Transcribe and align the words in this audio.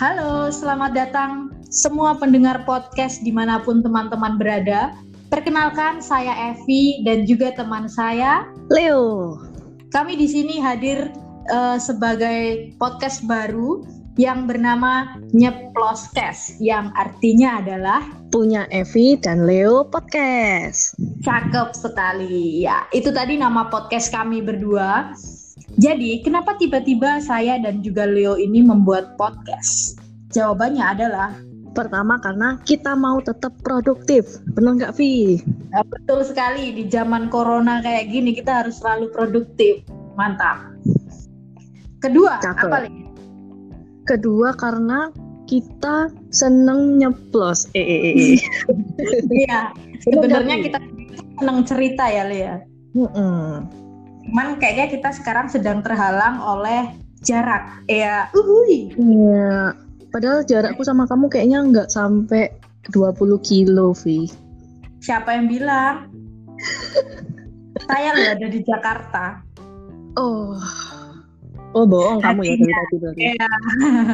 Halo, 0.00 0.48
selamat 0.48 0.96
datang 0.96 1.52
semua 1.68 2.16
pendengar 2.16 2.64
podcast 2.64 3.20
di 3.20 3.28
mana 3.28 3.60
pun 3.60 3.84
teman-teman 3.84 4.40
berada. 4.40 4.96
Perkenalkan, 5.28 6.00
saya 6.00 6.56
Evi 6.56 7.04
dan 7.04 7.28
juga 7.28 7.52
teman 7.52 7.84
saya 7.84 8.48
Leo. 8.72 9.36
Kami 9.92 10.16
di 10.16 10.24
sini 10.24 10.56
hadir 10.56 11.12
uh, 11.52 11.76
sebagai 11.76 12.72
podcast 12.80 13.28
baru 13.28 13.84
yang 14.16 14.48
bernama 14.48 15.20
Nyeploscast, 15.36 16.64
yang 16.64 16.96
artinya 16.96 17.60
adalah 17.60 18.00
punya 18.32 18.64
Evi 18.72 19.20
dan 19.20 19.44
Leo 19.44 19.84
podcast. 19.84 20.96
Cakep 21.20 21.76
sekali. 21.76 22.64
Ya, 22.64 22.88
itu 22.96 23.12
tadi 23.12 23.36
nama 23.36 23.68
podcast 23.68 24.08
kami 24.08 24.40
berdua. 24.40 25.12
Jadi, 25.80 26.20
kenapa 26.20 26.60
tiba-tiba 26.60 27.24
saya 27.24 27.56
dan 27.56 27.80
juga 27.80 28.04
Leo 28.04 28.36
ini 28.36 28.60
membuat 28.60 29.16
podcast? 29.16 29.96
Jawabannya 30.28 30.84
adalah 30.84 31.32
Pertama 31.70 32.18
karena 32.18 32.58
kita 32.66 32.98
mau 32.98 33.22
tetap 33.22 33.54
produktif, 33.62 34.42
benar 34.58 34.74
nggak 34.74 34.94
Vi? 34.98 35.38
Ya, 35.70 35.86
betul 35.86 36.26
sekali 36.26 36.74
di 36.74 36.90
zaman 36.90 37.30
corona 37.30 37.78
kayak 37.78 38.10
gini 38.10 38.34
kita 38.34 38.66
harus 38.66 38.82
selalu 38.82 39.06
produktif, 39.14 39.78
mantap. 40.18 40.58
Kedua, 42.02 42.42
Cakep. 42.42 42.66
apa 42.66 42.76
lagi? 42.90 43.06
Kedua 44.02 44.50
karena 44.58 45.14
kita 45.46 46.10
seneng 46.34 46.98
nyeplos. 46.98 47.70
Eh, 47.78 47.86
eh, 47.86 48.02
eh. 48.18 48.36
Iya, 49.30 49.70
sebenarnya 50.02 50.56
kita 50.66 50.78
seneng 51.38 51.58
cerita 51.62 52.04
ya, 52.10 52.26
Lea. 52.26 52.56
Mm 52.98 53.08
-mm 53.14 53.79
cuman 54.30 54.62
kayaknya 54.62 54.86
kita 54.94 55.10
sekarang 55.10 55.50
sedang 55.50 55.82
terhalang 55.82 56.38
oleh 56.38 56.94
jarak. 57.26 57.82
Ya 57.90 58.30
uhui 58.30 58.94
iya. 58.94 59.74
Padahal 60.10 60.46
jarakku 60.46 60.86
sama 60.86 61.10
kamu 61.10 61.26
kayaknya 61.26 61.58
nggak 61.66 61.88
sampai 61.90 62.54
20 62.94 63.18
kilo 63.42 63.90
Vi 63.94 64.30
siapa 65.00 65.34
yang 65.34 65.48
bilang? 65.48 66.12
Saya 67.88 68.12
loh 68.12 68.28
ada 68.36 68.46
di 68.46 68.60
Jakarta. 68.60 69.24
Oh. 70.20 70.54
Oh 71.70 71.86
bohong 71.86 72.18
kamu 72.18 72.42
ya 72.44 72.54
dari 72.58 72.72
tadi 72.74 72.96
dari 72.98 73.20
iya. 73.30 73.50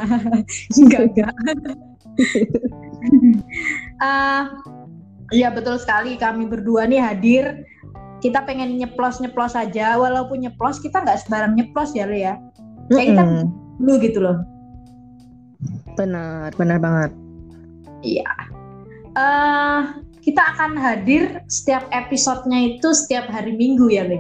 Enggak 0.77 1.03
enggak 1.09 1.33
uh, 4.05 4.43
ya 5.41 5.49
betul 5.51 5.81
sekali. 5.81 6.21
Kami 6.21 6.45
berdua 6.47 6.85
nih 6.85 7.01
hadir 7.01 7.65
kita 8.27 8.43
pengen 8.43 8.75
nyeplos 8.75 9.23
nyeplos 9.23 9.55
aja 9.55 9.95
walaupun 9.95 10.43
nyeplos 10.43 10.83
kita 10.83 10.99
nggak 10.99 11.23
sebarang 11.23 11.55
nyeplos 11.55 11.95
ya 11.95 12.05
Le 12.11 12.19
ya 12.19 12.35
kayak 12.91 13.07
kita 13.15 13.23
dulu 13.79 13.95
gitu 14.03 14.19
loh 14.19 14.39
benar 15.95 16.51
benar 16.59 16.83
banget 16.83 17.11
iya 18.03 18.27
uh, 19.15 19.95
kita 20.27 20.43
akan 20.43 20.75
hadir 20.75 21.39
setiap 21.47 21.87
episodenya 21.95 22.75
itu 22.75 22.91
setiap 22.91 23.31
hari 23.31 23.55
minggu 23.55 23.87
ya 23.95 24.11
Le 24.11 24.19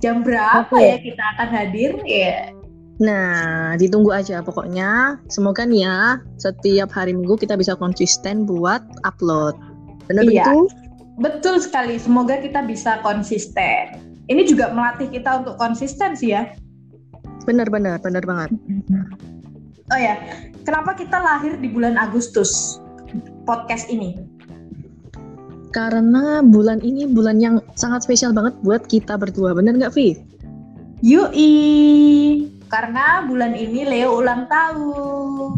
jam 0.00 0.24
berapa 0.24 0.64
okay. 0.72 0.96
ya 0.96 0.98
kita 1.04 1.22
akan 1.36 1.48
hadir 1.52 1.92
ya 2.08 2.56
Nah, 2.98 3.78
ditunggu 3.78 4.10
aja 4.10 4.42
pokoknya. 4.42 5.22
Semoga 5.30 5.62
nih 5.62 5.86
ya, 5.86 6.18
setiap 6.34 6.90
hari 6.90 7.14
minggu 7.14 7.38
kita 7.38 7.54
bisa 7.54 7.78
konsisten 7.78 8.42
buat 8.42 8.82
upload. 9.06 9.54
Benar 10.10 10.26
iya. 10.26 10.50
begitu? 10.50 10.87
Betul 11.18 11.58
sekali. 11.58 11.98
Semoga 11.98 12.38
kita 12.38 12.62
bisa 12.62 13.02
konsisten. 13.02 13.98
Ini 14.30 14.46
juga 14.46 14.70
melatih 14.70 15.10
kita 15.10 15.42
untuk 15.42 15.58
konsisten 15.58 16.14
sih 16.14 16.32
ya. 16.32 16.54
Benar-benar, 17.42 17.98
benar 17.98 18.22
banget. 18.22 18.54
Oh 19.88 19.98
ya, 19.98 20.20
kenapa 20.68 20.94
kita 20.94 21.16
lahir 21.16 21.56
di 21.58 21.66
bulan 21.72 21.96
Agustus 21.96 22.78
podcast 23.48 23.88
ini? 23.88 24.20
Karena 25.72 26.44
bulan 26.44 26.84
ini 26.84 27.08
bulan 27.08 27.40
yang 27.40 27.60
sangat 27.72 28.04
spesial 28.04 28.36
banget 28.36 28.52
buat 28.60 28.84
kita 28.84 29.16
berdua, 29.16 29.56
bener 29.56 29.80
nggak 29.80 29.96
Vi? 29.96 30.20
Yui, 31.00 31.50
karena 32.68 33.24
bulan 33.24 33.56
ini 33.56 33.88
Leo 33.88 34.20
ulang 34.20 34.44
tahun. 34.50 35.56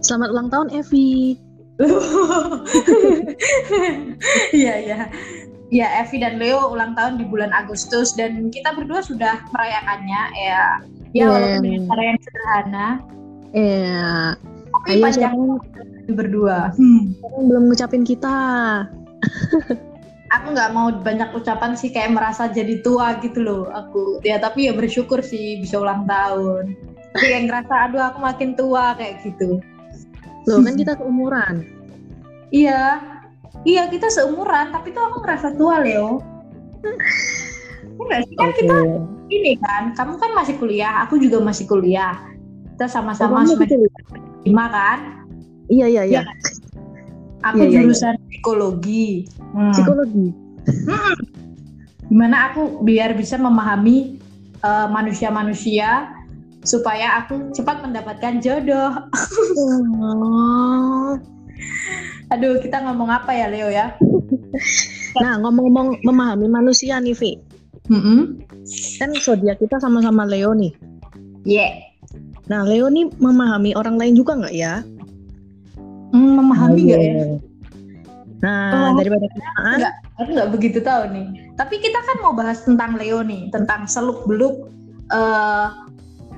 Selamat 0.00 0.28
ulang 0.32 0.48
tahun 0.52 0.68
Evi. 0.72 1.43
Iya 4.54 4.74
iya. 4.78 5.00
Ya 5.74 5.86
Evi 6.04 6.22
dan 6.22 6.38
Leo 6.38 6.70
ulang 6.70 6.94
tahun 6.94 7.18
di 7.18 7.26
bulan 7.26 7.50
Agustus 7.50 8.14
dan 8.14 8.46
kita 8.54 8.78
berdua 8.78 9.02
sudah 9.02 9.42
merayakannya 9.50 10.22
ya. 10.38 10.62
Ya 11.14 11.14
yeah. 11.14 11.28
walaupun 11.30 11.62
dengan 11.66 11.82
cara 11.90 12.02
yang 12.02 12.18
sederhana. 12.22 12.88
Iya. 13.54 13.74
Yeah. 13.74 14.22
Tapi 14.74 14.90
Ayo, 14.90 15.02
panjang 15.06 15.34
siapa? 15.34 16.14
berdua. 16.14 16.58
Hmm. 16.74 17.02
Belum 17.46 17.62
ngucapin 17.70 18.02
kita. 18.06 18.36
aku 20.34 20.46
nggak 20.50 20.70
mau 20.74 20.90
banyak 20.90 21.30
ucapan 21.30 21.78
sih 21.78 21.94
kayak 21.94 22.12
merasa 22.12 22.50
jadi 22.50 22.82
tua 22.82 23.22
gitu 23.22 23.40
loh 23.40 23.70
aku 23.70 24.18
ya 24.26 24.42
tapi 24.42 24.66
ya 24.66 24.74
bersyukur 24.74 25.22
sih 25.22 25.62
bisa 25.62 25.78
ulang 25.78 26.10
tahun 26.10 26.74
tapi 27.14 27.26
yang 27.30 27.46
ngerasa 27.46 27.72
aduh 27.88 28.02
aku 28.02 28.18
makin 28.18 28.50
tua 28.58 28.98
kayak 28.98 29.22
gitu 29.22 29.62
Loh 30.44 30.60
kan 30.60 30.74
kita 30.76 30.92
seumuran. 31.00 31.54
Iya. 32.52 32.82
Iya 33.64 33.88
kita 33.88 34.12
seumuran, 34.12 34.74
tapi 34.74 34.92
tuh 34.92 35.00
aku 35.08 35.24
ngerasa 35.24 35.56
tua 35.56 35.80
Leo. 35.80 36.20
Enggak 38.00 38.20
sih 38.28 38.34
kan 38.36 38.50
okay. 38.50 38.58
kita 38.60 38.76
ini 39.32 39.52
kan, 39.56 39.82
kamu 39.96 40.20
kan 40.20 40.30
masih 40.36 40.54
kuliah, 40.60 41.00
aku 41.06 41.16
juga 41.16 41.40
masih 41.40 41.64
kuliah. 41.64 42.18
Kita 42.74 42.90
sama-sama 42.90 43.40
oh, 43.40 43.48
semester 43.48 43.78
lima 44.44 44.66
kan? 44.68 44.98
Iya 45.70 45.86
iya 45.88 46.02
iya. 46.04 46.20
Ya, 46.20 46.32
aku 47.46 47.64
iya, 47.64 47.80
jurusan 47.80 48.12
iya, 48.12 48.20
iya. 48.20 48.28
psikologi. 48.28 49.08
Hmm. 49.54 49.72
Psikologi. 49.72 50.26
Hmm. 50.68 51.16
Gimana 52.12 52.52
aku 52.52 52.84
biar 52.84 53.16
bisa 53.16 53.40
memahami 53.40 54.20
uh, 54.60 54.92
manusia-manusia 54.92 56.12
supaya 56.64 57.22
aku 57.22 57.52
cepat 57.52 57.84
mendapatkan 57.84 58.40
jodoh. 58.40 58.92
Oh. 59.56 61.14
Aduh, 62.34 62.58
kita 62.58 62.82
ngomong 62.82 63.12
apa 63.12 63.30
ya 63.36 63.46
Leo 63.52 63.68
ya? 63.70 63.94
nah, 65.22 65.38
ngomong-ngomong 65.38 66.02
memahami 66.02 66.48
manusia 66.50 66.98
nih, 66.98 67.14
Vi. 67.14 67.38
Mm 67.92 68.00
-hmm. 68.00 68.20
Kan 68.96 69.12
zodiak 69.20 69.60
kita 69.60 69.76
sama-sama 69.76 70.24
Leo 70.24 70.56
nih. 70.56 70.72
Yeah. 71.44 71.84
Nah, 72.48 72.64
Leo 72.64 72.88
nih 72.88 73.12
memahami 73.20 73.76
orang 73.76 74.00
lain 74.00 74.16
juga 74.16 74.40
nggak 74.40 74.56
ya? 74.56 74.80
Hmm, 76.10 76.32
memahami 76.40 76.80
nggak 76.88 77.00
oh, 77.00 77.04
ya? 77.04 77.24
Nah, 78.44 78.92
oh, 78.92 79.00
daripada 79.00 79.24
kenaan, 79.32 79.76
enggak, 79.80 79.94
aku 80.20 80.28
nggak 80.36 80.50
begitu 80.52 80.78
tahu 80.84 81.02
nih. 81.16 81.26
Tapi 81.56 81.80
kita 81.80 81.96
kan 81.96 82.16
mau 82.20 82.36
bahas 82.36 82.60
tentang 82.60 82.96
Leo 83.00 83.24
nih, 83.24 83.48
tentang 83.48 83.88
seluk 83.88 84.28
beluk 84.28 84.68
uh, 85.12 85.83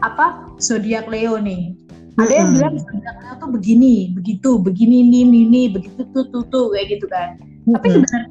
apa 0.05 0.51
zodiak 0.61 1.09
Leo 1.09 1.41
nih. 1.41 1.73
Ada 2.17 2.33
yang 2.33 2.51
bilang 2.57 2.75
zodiak 2.81 3.17
Leo 3.21 3.35
tuh 3.41 3.51
begini, 3.53 3.95
begitu, 4.17 4.57
begini 4.61 5.05
ini 5.05 5.21
ini, 5.25 5.63
begitu 5.69 6.03
tuh 6.13 6.25
tuh 6.33 6.45
tuh 6.49 6.73
kayak 6.73 6.97
gitu 6.97 7.07
kan. 7.09 7.37
Tapi 7.67 7.87
sebenarnya 7.93 8.29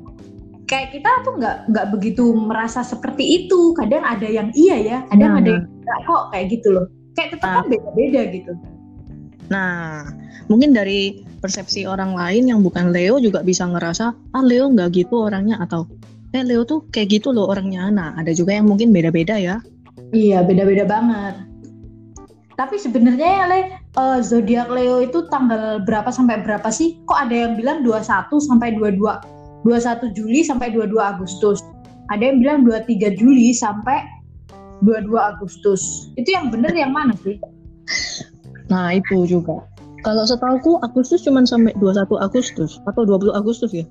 kayak 0.65 0.87
kita 0.97 1.09
tuh 1.21 1.33
nggak 1.37 1.57
nggak 1.69 1.87
begitu 1.93 2.23
merasa 2.33 2.81
seperti 2.81 3.45
itu. 3.45 3.73
Kadang 3.77 4.01
ada 4.01 4.25
yang 4.25 4.49
iya 4.57 4.77
ya, 4.81 4.97
kadang 5.13 5.37
nah. 5.37 5.41
ada 5.41 5.49
yang 5.49 5.65
enggak 5.69 5.99
kok 6.05 6.23
kayak 6.33 6.45
gitu 6.53 6.67
loh. 6.73 6.85
Kayak 7.15 7.29
tetap 7.37 7.49
nah. 7.49 7.63
beda-beda 7.69 8.21
gitu. 8.33 8.51
Nah, 9.45 10.09
mungkin 10.49 10.73
dari 10.73 11.21
persepsi 11.37 11.85
orang 11.85 12.17
lain 12.17 12.49
yang 12.49 12.59
bukan 12.65 12.89
Leo 12.89 13.21
juga 13.21 13.45
bisa 13.45 13.69
ngerasa 13.69 14.17
ah 14.33 14.43
Leo 14.43 14.65
nggak 14.73 14.89
gitu 14.97 15.29
orangnya 15.29 15.61
atau 15.61 15.85
eh 16.33 16.41
Leo 16.41 16.65
tuh 16.65 16.89
kayak 16.89 17.21
gitu 17.21 17.29
loh 17.29 17.47
orangnya. 17.53 17.87
Nah, 17.93 18.17
ada 18.17 18.33
juga 18.33 18.57
yang 18.57 18.65
mungkin 18.65 18.89
beda-beda 18.89 19.37
ya. 19.37 19.61
Iya, 20.11 20.43
beda-beda 20.43 20.83
banget. 20.83 21.54
Tapi 22.55 22.79
sebenarnya 22.79 23.27
ya 23.27 23.45
Le, 23.51 23.61
uh, 23.99 24.19
zodiak 24.23 24.71
Leo 24.71 25.03
itu 25.03 25.27
tanggal 25.27 25.83
berapa 25.83 26.07
sampai 26.07 26.39
berapa 26.39 26.71
sih? 26.71 27.03
Kok 27.03 27.27
ada 27.27 27.35
yang 27.35 27.59
bilang 27.59 27.83
21 27.83 28.31
sampai 28.39 28.79
22 28.79 29.67
21 29.67 30.15
Juli 30.15 30.45
sampai 30.45 30.71
22 30.71 30.95
Agustus. 31.01 31.59
Ada 32.13 32.31
yang 32.31 32.37
bilang 32.39 32.59
23 32.63 33.17
Juli 33.17 33.51
sampai 33.51 34.05
22 34.85 35.17
Agustus. 35.17 36.13
Itu 36.15 36.31
yang 36.31 36.53
benar 36.53 36.71
yang 36.77 36.93
mana 36.93 37.17
sih? 37.25 37.41
Nah, 38.69 38.93
itu 38.93 39.25
juga. 39.25 39.65
Kalau 40.05 40.21
setahuku 40.21 40.77
Agustus 40.85 41.25
cuma 41.25 41.41
sampai 41.49 41.73
21 41.81 42.21
Agustus 42.21 42.77
atau 42.85 43.09
20 43.09 43.33
Agustus 43.33 43.73
ya. 43.73 43.89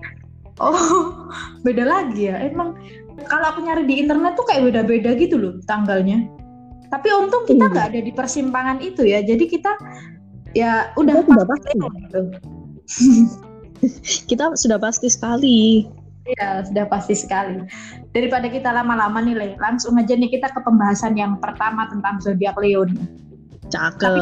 oh, 0.62 1.26
beda 1.66 1.82
lagi 1.82 2.30
ya. 2.30 2.38
Emang 2.46 2.78
kalau 3.26 3.50
aku 3.50 3.66
nyari 3.66 3.82
di 3.90 4.06
internet 4.06 4.38
tuh 4.38 4.46
kayak 4.46 4.70
beda-beda 4.70 5.18
gitu 5.18 5.34
loh 5.34 5.58
tanggalnya. 5.66 6.30
Tapi 6.88 7.08
untung 7.12 7.44
kita 7.44 7.68
iya. 7.68 7.72
nggak 7.72 7.86
ada 7.92 8.00
di 8.00 8.12
persimpangan 8.12 8.78
itu 8.80 9.04
ya. 9.04 9.20
Jadi 9.20 9.44
kita 9.44 9.72
ya 10.56 10.92
udah 10.96 11.14
kita 11.24 11.44
pasti. 11.44 11.70
Gitu. 11.76 12.20
kita 14.30 14.44
sudah 14.56 14.78
pasti 14.80 15.08
sekali. 15.12 15.86
Iya, 16.28 16.64
sudah 16.68 16.84
pasti 16.92 17.16
sekali. 17.16 17.64
Daripada 18.12 18.52
kita 18.52 18.68
lama-lama 18.68 19.24
nih, 19.24 19.32
Le, 19.36 19.46
langsung 19.56 19.96
aja 19.96 20.12
nih 20.12 20.28
kita 20.28 20.52
ke 20.52 20.60
pembahasan 20.60 21.16
yang 21.16 21.40
pertama 21.40 21.88
tentang 21.88 22.20
zodiak 22.20 22.52
Leo. 22.60 22.84
Cakep. 23.72 24.12
Tapi, 24.12 24.20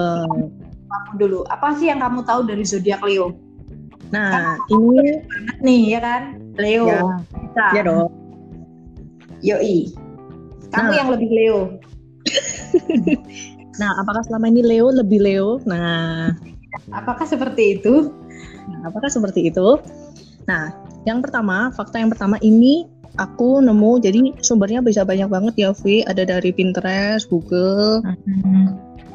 kamu 0.87 1.13
dulu. 1.19 1.41
Apa 1.51 1.75
sih 1.75 1.91
yang 1.91 1.99
kamu 1.99 2.23
tahu 2.23 2.47
dari 2.47 2.63
zodiak 2.63 3.03
Leo? 3.03 3.35
Nah, 4.15 4.55
ini 4.71 5.19
Nih 5.59 5.99
ya 5.99 6.01
kan, 6.03 6.23
Leo. 6.55 6.87
ya, 6.87 7.03
ya 7.75 7.83
dong. 7.83 8.07
Yoi. 9.43 9.91
Kamu 10.71 10.91
Nah. 10.95 10.97
yang 10.99 11.09
lebih 11.11 11.31
Leo. 11.31 11.61
Nah, 13.77 13.93
apakah 14.01 14.25
selama 14.25 14.49
ini 14.49 14.65
Leo 14.65 14.89
lebih 14.89 15.21
Leo? 15.21 15.61
Nah, 15.69 16.33
Apakah 16.93 17.27
seperti 17.27 17.81
itu? 17.81 18.13
Nah, 18.69 18.91
apakah 18.93 19.09
seperti 19.09 19.49
itu? 19.49 19.81
Nah, 20.47 20.71
yang 21.09 21.25
pertama, 21.25 21.73
fakta 21.73 21.99
yang 21.99 22.13
pertama 22.13 22.37
ini 22.45 22.87
aku 23.17 23.65
nemu, 23.65 24.03
jadi 24.03 24.21
sumbernya 24.45 24.85
bisa 24.85 25.03
banyak 25.03 25.27
banget 25.27 25.55
ya, 25.57 25.71
Vi. 25.73 26.05
Ada 26.05 26.29
dari 26.29 26.51
Pinterest, 26.53 27.27
Google. 27.33 28.05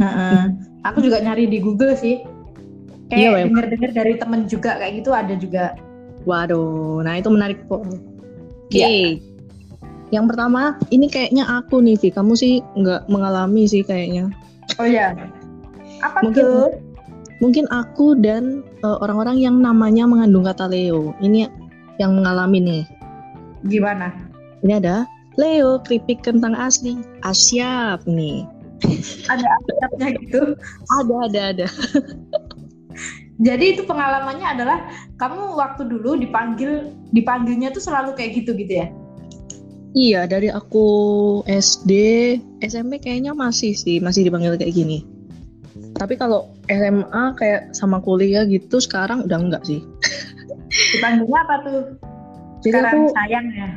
Heeh. 0.01 0.41
Aku 0.81 0.97
juga 1.05 1.21
nyari 1.21 1.45
di 1.45 1.61
Google 1.61 1.93
sih. 1.93 2.25
Iya, 3.11 3.29
Kayak 3.29 3.31
Wem. 3.35 3.45
denger-denger 3.51 3.91
dari 3.91 4.13
temen 4.17 4.41
juga 4.47 4.79
kayak 4.79 4.93
gitu 5.03 5.11
ada 5.11 5.33
juga. 5.35 5.65
Waduh, 6.23 7.03
nah 7.03 7.19
itu 7.19 7.29
menarik 7.29 7.59
kok. 7.67 7.83
Oke. 7.83 8.77
Iya. 8.77 9.19
Yang 10.11 10.35
pertama, 10.35 10.75
ini 10.91 11.07
kayaknya 11.07 11.47
aku 11.47 11.79
nih, 11.79 11.95
Vi. 11.95 12.11
Kamu 12.11 12.35
sih 12.35 12.59
nggak 12.75 13.07
mengalami 13.07 13.63
sih 13.63 13.81
kayaknya. 13.81 14.27
Oh 14.75 14.87
ya. 14.87 15.15
Apa 16.03 16.19
Mungkin- 16.23 16.45
tuh? 16.45 16.67
Mungkin 17.41 17.65
aku 17.73 18.13
dan 18.21 18.61
eh, 18.85 18.97
orang-orang 19.01 19.41
yang 19.41 19.57
namanya 19.57 20.05
mengandung 20.05 20.45
kata 20.45 20.69
Leo. 20.69 21.17
Ini 21.23 21.49
yang 21.97 22.13
mengalami 22.19 22.61
nih. 22.61 22.83
Gimana? 23.65 24.13
Ini 24.61 24.77
ada 24.77 25.09
Leo 25.39 25.81
keripik 25.81 26.21
kentang 26.21 26.53
asli. 26.53 27.01
Asyap 27.25 28.05
nih. 28.05 28.45
Ada 29.25 29.45
atapnya 29.57 30.07
gitu. 30.21 30.53
Ada, 31.01 31.15
ada, 31.29 31.41
ada. 31.55 31.67
Jadi 33.41 33.73
itu 33.73 33.81
pengalamannya 33.89 34.45
adalah 34.45 34.85
kamu 35.17 35.57
waktu 35.57 35.89
dulu 35.89 36.13
dipanggil 36.13 36.93
dipanggilnya 37.09 37.73
tuh 37.73 37.81
selalu 37.81 38.13
kayak 38.13 38.37
gitu 38.37 38.53
gitu 38.53 38.85
ya? 38.85 38.93
Iya, 39.91 40.23
dari 40.23 40.47
aku 40.47 40.87
SD, 41.43 41.91
SMP 42.63 43.03
kayaknya 43.03 43.35
masih 43.35 43.75
sih, 43.75 43.99
masih 43.99 44.23
dipanggil 44.23 44.55
kayak 44.55 44.71
gini. 44.71 45.03
Tapi 45.99 46.15
kalau 46.15 46.47
SMA 46.71 47.35
kayak 47.35 47.75
sama 47.75 47.99
kuliah 47.99 48.47
gitu 48.47 48.79
sekarang 48.79 49.27
udah 49.27 49.37
enggak 49.39 49.63
sih. 49.67 49.83
Dipanggilnya 50.95 51.39
apa 51.43 51.55
tuh? 51.67 51.81
Jadi 52.63 52.71
Sekarang 52.71 52.95
aku, 53.03 53.15
sayang 53.19 53.45
ya. 53.51 53.67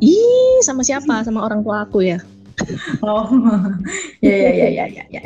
ih 0.00 0.56
sama 0.64 0.80
siapa? 0.80 1.20
Sama 1.20 1.44
orang 1.44 1.60
tua 1.60 1.84
aku 1.84 2.00
ya. 2.00 2.18
Oh. 3.04 3.28
ya 4.24 4.32
ya 4.32 4.50
ya 4.56 4.68
ya 4.72 4.84
ya 4.88 5.04
ya. 5.12 5.22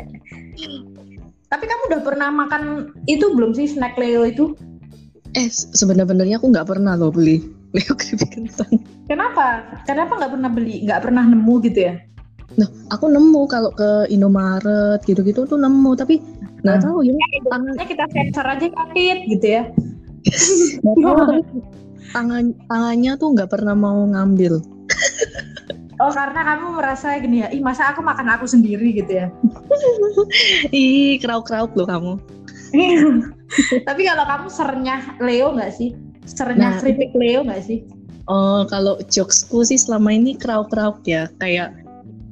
Tapi 1.47 1.63
kamu 1.71 1.83
udah 1.95 2.01
pernah 2.03 2.29
makan 2.35 2.91
itu 3.07 3.31
belum 3.31 3.55
sih 3.55 3.71
snack 3.71 3.95
Leo 3.95 4.27
itu? 4.27 4.59
Eh, 5.39 5.47
se- 5.47 5.71
sebenarnya 5.71 6.35
aku 6.35 6.51
nggak 6.51 6.67
pernah 6.67 6.99
loh 6.99 7.15
beli 7.15 7.54
Leo 7.77 7.93
keripik 7.93 8.29
kentang. 8.31 8.79
Kenapa? 9.05 9.61
Kenapa 9.83 10.15
nggak 10.15 10.31
pernah 10.31 10.49
beli? 10.49 10.81
Nggak 10.87 11.01
pernah 11.03 11.23
nemu 11.27 11.53
gitu 11.67 11.79
ya? 11.91 11.95
Nah, 12.55 12.69
aku 12.87 13.11
nemu 13.11 13.41
kalau 13.51 13.75
ke 13.75 14.07
Indomaret 14.07 15.03
gitu-gitu 15.03 15.43
tuh 15.43 15.59
nemu, 15.59 15.91
tapi 15.99 16.23
nggak 16.63 16.77
Hmm. 16.79 16.85
tahu 16.87 16.97
ya. 17.03 17.11
Tangan, 17.51 17.73
Makanya 17.75 17.89
kita 17.91 18.05
sensor 18.15 18.45
aja 18.47 18.67
sakit 18.71 19.17
gitu 19.27 19.47
ya. 19.47 19.63
nggak 20.81 20.95
tahu, 21.03 21.19
tapi 21.27 21.41
tangan 22.15 22.43
tangannya 22.71 23.11
tuh 23.19 23.27
nggak 23.35 23.49
pernah 23.51 23.75
mau 23.75 24.07
ngambil. 24.07 24.61
Oh 25.95 26.11
karena 26.11 26.43
kamu 26.43 26.75
merasa 26.75 27.15
gini 27.23 27.39
ya, 27.39 27.47
ih 27.55 27.63
masa 27.63 27.95
aku 27.95 28.03
makan 28.03 28.27
aku 28.35 28.43
sendiri 28.43 28.91
gitu 28.99 29.15
ya. 29.15 29.31
Ih, 30.75 31.15
krauk-krauk 31.23 31.71
loh 31.71 31.87
kamu. 31.87 32.13
Tapi 33.87 34.01
kalau 34.03 34.27
kamu 34.27 34.47
sernya 34.51 34.99
Leo 35.23 35.55
nggak 35.55 35.71
sih? 35.71 35.95
Sernya 36.25 36.75
Nah, 36.75 36.79
keripik 36.81 37.11
Leo 37.13 37.45
nggak 37.45 37.61
sih? 37.63 37.85
Oh, 38.25 38.65
kalau 38.65 38.97
jokesku 39.05 39.61
sih 39.61 39.77
selama 39.77 40.09
ini 40.09 40.33
krauk-krauk 40.33 41.05
ya, 41.05 41.29
kayak 41.37 41.77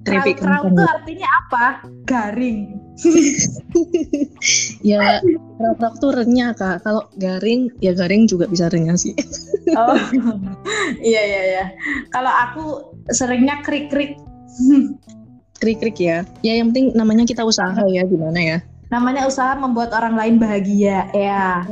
keripik 0.04 0.42
Krauk 0.42 0.74
itu 0.74 0.84
artinya 0.84 1.30
apa? 1.46 1.66
Garing. 2.06 2.60
Ya, 4.84 5.24
krauk-krauk 5.58 5.96
tuh 5.98 6.12
renyah 6.14 6.52
kak. 6.54 6.84
Kalau 6.84 7.08
garing, 7.16 7.72
ya 7.80 7.96
garing 7.96 8.28
juga 8.28 8.46
bisa 8.46 8.68
renyah 8.70 9.00
sih. 9.00 9.16
Oh 9.74 9.98
iya 11.02 11.22
iya 11.24 11.42
iya. 11.50 11.66
Kalau 12.14 12.30
aku 12.30 12.94
seringnya 13.10 13.64
krik-krik. 13.66 14.20
Krik-krik 15.64 15.98
ya. 15.98 16.28
Ya 16.46 16.60
yang 16.60 16.70
penting 16.70 16.92
namanya 16.94 17.26
kita 17.26 17.42
usaha 17.48 17.80
ya, 17.90 18.04
gimana 18.06 18.38
ya. 18.38 18.58
Namanya 18.92 19.26
usaha 19.26 19.56
membuat 19.56 19.96
orang 19.96 20.20
lain 20.20 20.36
bahagia 20.38 21.10
ya. 21.16 21.66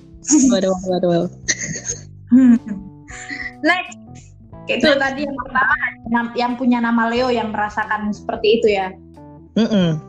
Waduh, 0.49 0.73
waduh, 0.87 1.09
waduh. 1.11 1.29
Next. 3.61 3.97
Itu 4.71 4.87
tadi 4.95 5.27
yang 5.27 5.35
pertama 5.35 5.75
yang 6.37 6.53
punya 6.55 6.79
nama 6.79 7.11
Leo 7.11 7.27
yang 7.27 7.51
merasakan 7.51 8.13
seperti 8.15 8.47
itu 8.61 8.67
ya. 8.71 8.87
Mm-mm. 9.59 9.99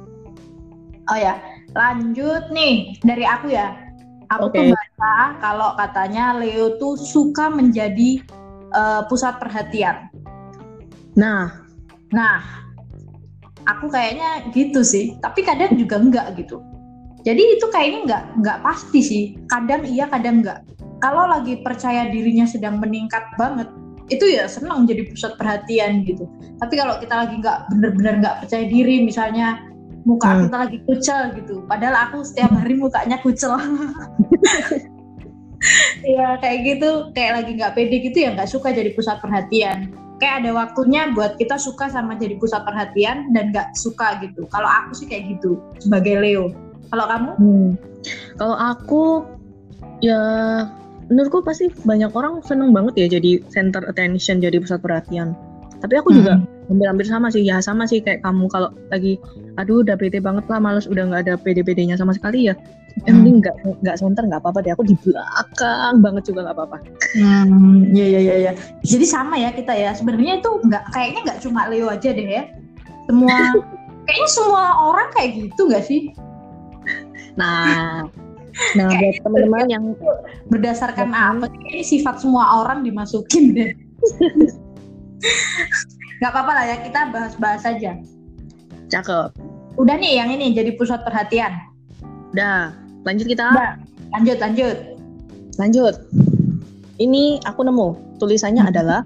Oh 1.10 1.18
ya, 1.18 1.34
lanjut 1.74 2.52
nih 2.54 2.94
dari 3.02 3.26
aku 3.26 3.50
ya. 3.50 3.74
Aku 4.30 4.48
tuh 4.54 4.64
Oke. 4.64 4.72
baca 4.72 5.14
kalau 5.42 5.74
katanya 5.74 6.38
Leo 6.38 6.78
tuh 6.78 6.94
suka 6.94 7.50
menjadi 7.50 8.22
eh, 8.70 9.02
pusat 9.10 9.42
perhatian. 9.42 10.08
Nah, 11.18 11.62
Nah, 12.12 12.44
aku 13.64 13.88
kayaknya 13.88 14.52
gitu 14.52 14.84
sih. 14.84 15.16
Tapi 15.18 15.40
kadang 15.42 15.74
juga 15.74 15.96
enggak 15.98 16.36
gitu. 16.36 16.60
Jadi 17.24 17.56
itu 17.58 17.66
kayaknya 17.72 18.00
enggak 18.04 18.22
enggak 18.36 18.58
pasti 18.60 19.00
sih. 19.00 19.24
Kadang 19.48 19.88
iya, 19.88 20.06
kadang 20.06 20.44
enggak. 20.44 20.60
Kalau 21.02 21.26
lagi 21.26 21.58
percaya 21.66 22.06
dirinya 22.06 22.46
sedang 22.46 22.78
meningkat 22.78 23.26
banget, 23.34 23.66
itu 24.06 24.22
ya 24.30 24.46
senang 24.46 24.86
jadi 24.86 25.02
pusat 25.10 25.34
perhatian 25.34 26.06
gitu. 26.06 26.30
Tapi 26.62 26.74
kalau 26.78 27.02
kita 27.02 27.26
lagi 27.26 27.34
nggak 27.42 27.58
bener-bener 27.74 28.14
nggak 28.22 28.36
percaya 28.46 28.64
diri, 28.70 29.02
misalnya 29.02 29.66
muka 30.06 30.30
Hmm. 30.34 30.42
kita 30.46 30.56
lagi 30.62 30.78
kucel 30.86 31.20
gitu. 31.38 31.54
Padahal 31.66 31.96
aku 32.06 32.22
setiap 32.22 32.50
hari 32.54 32.74
mukanya 32.78 33.18
kucel. 33.22 33.58
Iya 36.02 36.42
kayak 36.42 36.58
gitu, 36.66 36.90
kayak 37.14 37.32
lagi 37.38 37.50
nggak 37.54 37.74
pede 37.78 38.02
gitu 38.02 38.18
ya 38.26 38.34
nggak 38.34 38.50
suka 38.50 38.74
jadi 38.74 38.90
pusat 38.98 39.22
perhatian. 39.22 39.94
Kayak 40.18 40.42
ada 40.42 40.50
waktunya 40.58 41.10
buat 41.14 41.38
kita 41.38 41.54
suka 41.54 41.86
sama 41.86 42.18
jadi 42.18 42.34
pusat 42.38 42.66
perhatian 42.66 43.30
dan 43.30 43.54
nggak 43.54 43.70
suka 43.78 44.18
gitu. 44.26 44.42
Kalau 44.50 44.66
aku 44.66 44.90
sih 44.98 45.06
kayak 45.06 45.38
gitu 45.38 45.62
sebagai 45.78 46.18
Leo. 46.18 46.50
Kalau 46.90 47.06
kamu? 47.06 47.30
hmm. 47.38 47.70
kalau 48.34 48.56
aku 48.58 49.02
ya 50.02 50.18
menurutku 51.10 51.42
pasti 51.42 51.70
banyak 51.86 52.12
orang 52.14 52.42
seneng 52.44 52.70
banget 52.70 52.94
ya 52.98 53.06
jadi 53.18 53.42
center 53.50 53.82
attention, 53.88 54.38
jadi 54.38 54.58
pusat 54.62 54.82
perhatian. 54.82 55.34
Tapi 55.82 55.98
aku 55.98 56.14
juga 56.14 56.38
hampir-hampir 56.70 57.10
sama 57.10 57.26
sih, 57.26 57.42
ya 57.42 57.58
sama 57.58 57.90
sih 57.90 57.98
kayak 57.98 58.22
kamu 58.22 58.46
kalau 58.46 58.70
lagi, 58.94 59.18
aduh 59.58 59.82
udah 59.82 59.98
bete 59.98 60.22
banget 60.22 60.46
lah, 60.46 60.62
males 60.62 60.86
udah 60.86 61.10
nggak 61.10 61.26
ada 61.26 61.34
pede-pedenya 61.34 61.98
sama 61.98 62.14
sekali 62.14 62.46
ya. 62.46 62.54
Yang 63.02 63.02
Hmm. 63.02 63.18
penting 63.18 63.36
nggak 63.42 63.56
nggak 63.82 63.96
center 63.98 64.22
nggak 64.30 64.40
apa-apa 64.46 64.58
deh, 64.62 64.70
aku 64.70 64.84
di 64.86 64.94
belakang 65.02 65.94
banget 65.98 66.22
juga 66.30 66.40
nggak 66.46 66.54
apa-apa. 66.54 66.78
Hmm, 67.18 67.90
iya 67.90 68.06
iya 68.14 68.20
iya. 68.20 68.34
iya. 68.46 68.52
Jadi 68.86 69.06
sama 69.10 69.34
ya 69.34 69.50
kita 69.50 69.74
ya. 69.74 69.90
Sebenarnya 69.90 70.38
itu 70.38 70.50
nggak 70.62 70.84
kayaknya 70.94 71.20
nggak 71.26 71.38
cuma 71.42 71.66
Leo 71.66 71.90
aja 71.90 72.08
deh 72.14 72.28
ya. 72.30 72.46
Semua 73.10 73.34
kayaknya 74.06 74.28
semua 74.30 74.64
orang 74.86 75.08
kayak 75.18 75.30
gitu 75.34 75.66
nggak 75.66 75.82
sih? 75.82 76.14
Nah, 77.34 78.06
nah 78.74 78.84
buat 78.86 78.92
Kayak 78.92 79.12
gitu. 79.12 79.24
teman-teman 79.24 79.66
yang 79.68 79.84
Berdasarkan 80.46 81.10
apa? 81.10 81.48
Kayaknya 81.48 81.84
sifat 81.84 82.20
semua 82.20 82.60
orang 82.60 82.84
dimasukin 82.84 83.56
deh. 83.56 83.72
Nggak 86.18 86.30
apa-apa 86.30 86.52
lah 86.54 86.64
ya 86.66 86.76
kita 86.80 87.00
bahas-bahas 87.10 87.62
aja. 87.64 87.98
cakep, 88.86 89.32
Udah 89.74 89.96
nih 89.96 90.20
yang 90.20 90.28
ini 90.30 90.52
jadi 90.52 90.76
pusat 90.76 91.00
perhatian. 91.02 91.48
udah 92.30 92.76
lanjut 93.02 93.26
kita. 93.26 93.48
Udah, 93.48 93.72
lanjut 94.12 94.36
lanjut. 94.38 94.76
Lanjut. 95.56 95.94
Ini 96.96 97.40
aku 97.42 97.60
nemu. 97.62 97.88
Tulisannya 98.16 98.62
Hmm. 98.62 98.70
adalah 98.70 99.00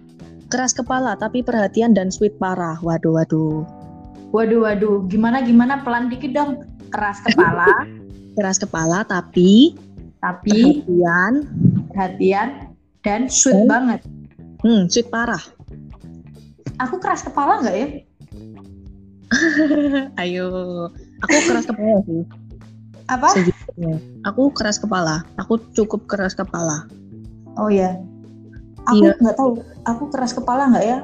keras 0.46 0.70
kepala 0.70 1.14
tapi 1.14 1.40
perhatian 1.40 1.90
dan 1.90 2.10
sweet 2.10 2.34
parah. 2.36 2.76
Waduh, 2.78 3.14
waduh. 3.14 3.62
Waduh 4.30 4.60
waduh, 4.62 5.06
gimana 5.06 5.40
gimana 5.40 5.80
pelan 5.80 6.10
dikit 6.10 6.34
dong. 6.34 6.50
Keras 6.90 7.18
kepala, 7.22 7.66
Keras 8.36 8.56
kepala 8.56 9.00
tapi 9.02 9.72
tapi 10.18 10.82
perhatian, 10.82 11.32
perhatian 11.88 12.48
dan 13.00 13.20
sweet 13.26 13.56
Dan- 13.56 13.68
banget. 13.68 14.00
hmm, 14.60 14.82
sweet 14.86 15.08
parah. 15.08 15.40
Aku 16.76 16.98
keras 16.98 17.22
kepala 17.22 17.62
nggak 17.62 17.72
ya? 17.74 17.86
Ayo, 20.20 20.46
aku 21.20 21.36
keras 21.46 21.64
kepala 21.64 21.98
sih. 22.04 22.22
Apa? 23.06 23.28
Sejujurnya. 23.32 23.96
Aku 24.24 24.50
keras 24.50 24.76
kepala. 24.76 25.22
Aku 25.36 25.56
cukup 25.72 26.04
keras 26.04 26.34
kepala. 26.34 26.84
Oh 27.56 27.70
ya. 27.70 27.96
Aku 28.84 29.00
Iya. 29.00 29.12
nggak 29.16 29.36
tahu. 29.36 29.50
Aku 29.84 30.04
keras 30.10 30.30
kepala 30.30 30.68
nggak 30.68 30.84
ya? 30.84 30.98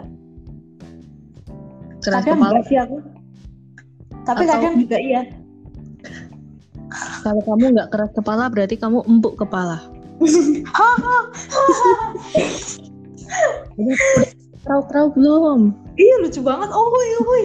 Keras 2.01 2.23
kadang 2.23 2.39
kepala. 2.43 2.61
sih 2.67 2.77
aku. 2.77 2.97
Tapi 4.23 4.39
Atau- 4.41 4.51
kadang 4.53 4.75
juga 4.77 4.99
iya. 4.99 5.23
Kalau 7.23 7.43
kamu 7.45 7.65
nggak 7.77 7.89
keras 7.91 8.11
kepala 8.15 8.49
berarti 8.53 8.77
kamu 8.77 9.03
empuk 9.07 9.37
kepala. 9.39 9.81
Tahu-tahu 14.63 15.07
belum? 15.19 15.75
Iya 15.99 16.15
lucu 16.23 16.41
banget. 16.41 16.71
Oh, 16.71 16.87
woi, 16.87 17.11
woi. 17.27 17.45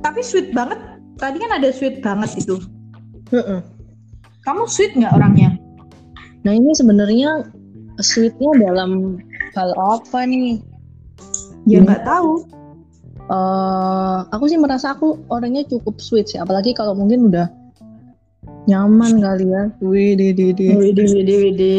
Tapi 0.00 0.20
sweet 0.24 0.56
banget. 0.56 0.80
Tadi 1.20 1.36
kan 1.38 1.52
ada 1.60 1.68
sweet 1.70 2.00
banget 2.00 2.40
itu. 2.40 2.56
Kamu 4.44 4.64
sweet 4.68 4.96
nggak 4.96 5.14
orangnya? 5.14 5.56
Nah 6.44 6.52
ini 6.52 6.72
sebenarnya 6.76 7.48
sweetnya 8.00 8.50
dalam 8.60 9.20
hal 9.56 9.70
apa 9.76 10.24
nih? 10.28 10.60
Ya 11.64 11.80
Hmm. 11.80 11.88
nggak 11.88 12.02
tahu. 12.04 12.44
Eh, 13.24 14.18
aku 14.28 14.44
sih 14.52 14.60
merasa 14.60 14.92
aku 14.92 15.16
orangnya 15.32 15.64
cukup 15.64 15.96
sweet 15.96 16.28
sih, 16.28 16.36
apalagi 16.36 16.76
kalau 16.76 16.92
mungkin 16.92 17.32
udah 17.32 17.48
nyaman 18.68 19.16
kali 19.16 19.48
ya. 19.48 19.72
Wih, 19.80 20.12
di 20.12 20.36
di 20.36 20.52
di. 20.52 20.66
Wede, 20.76 21.08
wede, 21.08 21.34
wede. 21.40 21.76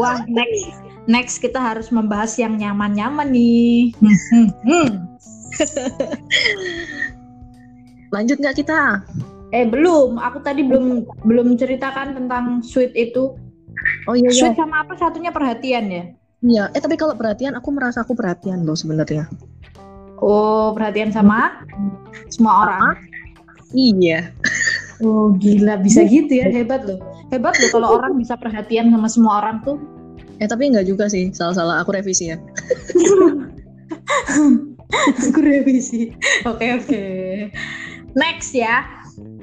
Wah, 0.00 0.24
next 0.24 0.72
next 1.04 1.36
kita 1.44 1.60
harus 1.60 1.92
membahas 1.92 2.32
yang 2.40 2.56
nyaman-nyaman 2.56 3.28
nih. 3.28 3.92
Hmm, 4.00 4.16
hmm, 4.32 4.48
hmm. 4.64 4.90
Lanjut 8.16 8.40
nggak 8.40 8.56
kita? 8.56 9.04
Eh 9.52 9.68
belum, 9.68 10.16
aku 10.16 10.40
tadi 10.40 10.64
belum 10.64 11.04
belum 11.28 11.60
ceritakan 11.60 12.16
tentang 12.16 12.64
sweet 12.64 12.96
itu. 12.96 13.36
Oh 14.08 14.16
iya 14.16 14.32
iya. 14.32 14.48
Sweet 14.48 14.56
sama 14.56 14.80
apa 14.80 14.96
satunya 14.96 15.28
perhatian 15.28 15.92
ya? 15.92 16.04
Iya. 16.40 16.64
Eh 16.72 16.80
tapi 16.80 16.96
kalau 16.96 17.12
perhatian, 17.12 17.52
aku 17.52 17.68
merasa 17.68 18.00
aku 18.00 18.16
perhatian 18.16 18.64
loh 18.64 18.76
sebenarnya. 18.76 19.28
Oh, 20.20 20.72
perhatian 20.72 21.12
sama 21.12 21.64
semua 22.32 22.66
orang. 22.66 22.96
Iya. 23.76 24.32
Oh, 25.04 25.34
gila 25.36 25.76
bisa 25.82 26.06
gitu 26.08 26.40
ya. 26.40 26.48
Hebat 26.48 26.88
loh. 26.88 27.00
Hebat 27.28 27.54
loh 27.60 27.70
kalau 27.74 27.88
orang 28.00 28.16
bisa 28.16 28.38
perhatian 28.38 28.88
sama 28.88 29.08
semua 29.10 29.44
orang 29.44 29.60
tuh. 29.66 29.76
Eh 30.40 30.48
tapi 30.48 30.68
nggak 30.68 30.86
juga 30.88 31.08
sih, 31.08 31.32
salah-salah 31.32 31.80
aku 31.80 31.96
revisi 31.96 32.32
ya. 32.32 32.36
Aku 35.26 35.42
revisi. 35.42 36.14
Oke, 36.46 36.78
oke. 36.78 37.04
Next 38.14 38.54
ya. 38.54 38.86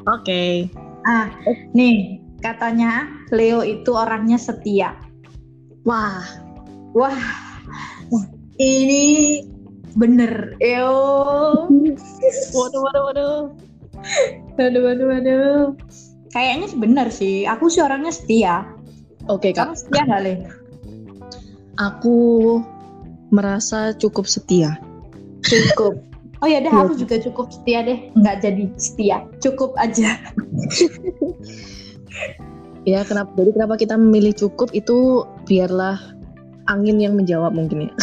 Oke. 0.07 0.71
Ah, 1.03 1.27
nih 1.75 2.23
katanya 2.39 3.11
Leo 3.27 3.59
itu 3.59 3.91
orangnya 3.91 4.39
setia. 4.39 4.95
Wah, 5.83 6.23
Wah, 6.95 7.19
ini 8.61 9.41
bener. 9.97 10.57
Yo. 10.59 10.91
waduh 12.53 12.81
waduh 12.83 13.03
waduh. 13.09 13.37
Waduh, 14.59 14.81
waduh, 14.83 15.07
waduh. 15.07 15.61
Kayaknya 16.33 16.67
bener 16.75 17.07
sih. 17.13 17.45
Aku 17.47 17.69
sih 17.69 17.79
orangnya 17.79 18.11
setia. 18.11 18.67
Oke 19.31 19.55
Kamu 19.55 19.71
kak, 19.71 19.79
setia 19.79 20.03
nggak, 20.03 20.21
Le? 20.27 20.33
aku 21.79 22.17
merasa 23.31 23.95
cukup 23.95 24.27
setia. 24.27 24.75
Cukup. 25.47 26.03
Oh 26.43 26.47
ya 26.51 26.59
deh, 26.59 26.67
Iya. 26.67 26.83
aku 26.83 26.93
juga 26.99 27.15
cukup 27.23 27.47
setia 27.55 27.79
deh. 27.87 28.11
Nggak 28.19 28.43
jadi 28.43 28.63
setia. 28.75 29.17
Cukup 29.39 29.71
aja. 29.79 30.19
Ya 32.83 32.99
kenapa? 33.07 33.31
Jadi 33.39 33.55
kenapa 33.55 33.79
kita 33.79 33.95
memilih 33.95 34.35
cukup 34.35 34.75
itu 34.75 35.23
biarlah 35.47 35.95
angin 36.67 36.99
yang 36.99 37.15
menjawab 37.15 37.55
mungkin 37.55 37.87
ya. 37.87 37.93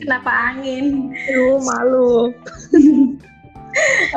Kenapa 0.00 0.30
angin? 0.52 1.14
Aduh 1.30 1.60
malu. 1.62 2.32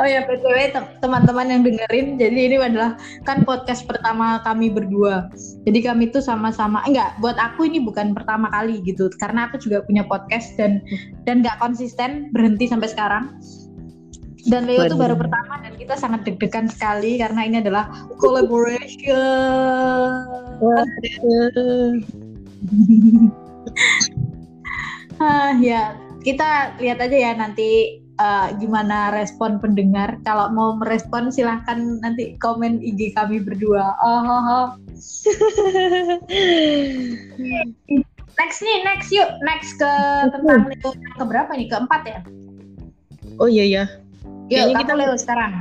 Oh 0.02 0.06
ya 0.06 0.26
btw 0.26 0.74
te- 0.74 0.98
teman-teman 0.98 1.46
yang 1.46 1.62
dengerin, 1.62 2.18
jadi 2.18 2.34
ini 2.50 2.58
adalah 2.58 2.98
kan 3.22 3.46
podcast 3.46 3.86
pertama 3.86 4.42
kami 4.42 4.66
berdua. 4.66 5.30
Jadi 5.62 5.78
kami 5.78 6.10
tuh 6.10 6.18
sama-sama 6.18 6.82
enggak 6.90 7.14
buat 7.22 7.38
aku 7.38 7.70
ini 7.70 7.78
bukan 7.78 8.18
pertama 8.18 8.50
kali 8.50 8.82
gitu, 8.82 9.06
karena 9.22 9.46
aku 9.46 9.62
juga 9.62 9.86
punya 9.86 10.02
podcast 10.02 10.58
dan 10.58 10.82
dan 11.22 11.46
nggak 11.46 11.62
konsisten 11.62 12.34
berhenti 12.34 12.66
sampai 12.66 12.90
sekarang. 12.90 13.38
Dan 14.50 14.66
Leo 14.68 14.90
tuh 14.90 14.98
baru 14.98 15.16
pertama 15.16 15.62
dan 15.62 15.72
kita 15.78 15.96
sangat 15.96 16.26
deg-degan 16.26 16.68
sekali 16.68 17.16
karena 17.16 17.46
ini 17.46 17.62
adalah 17.62 17.88
collaboration. 18.18 19.30
Ah, 25.20 25.52
ya 25.58 25.94
kita 26.24 26.72
lihat 26.80 26.98
aja 27.04 27.16
ya 27.16 27.32
nanti 27.36 28.00
eh, 28.00 28.48
gimana 28.58 29.10
respon 29.14 29.60
pendengar. 29.62 30.18
Kalau 30.26 30.50
mau 30.50 30.74
merespon 30.78 31.30
silahkan 31.30 32.00
nanti 32.02 32.34
komen 32.40 32.80
IG 32.82 33.12
kami 33.14 33.38
berdua. 33.42 33.94
Oh, 34.02 34.22
oh, 34.24 34.42
oh. 34.48 34.66
Next 38.34 38.66
nih, 38.66 38.82
next 38.82 39.14
yuk, 39.14 39.30
next 39.46 39.78
ke 39.78 39.92
tentang 40.34 40.66
Leo 40.66 40.90
yang 40.90 41.14
keberapa 41.22 41.54
nih? 41.54 41.70
Keempat 41.70 42.02
ya? 42.02 42.18
Oh 43.38 43.46
iya 43.46 43.62
ya. 43.62 43.84
Yuk, 44.50 44.50
Kayaknya 44.50 44.74
kamu 44.74 44.82
kita- 44.82 44.98
Leo 44.98 45.14
sekarang. 45.14 45.52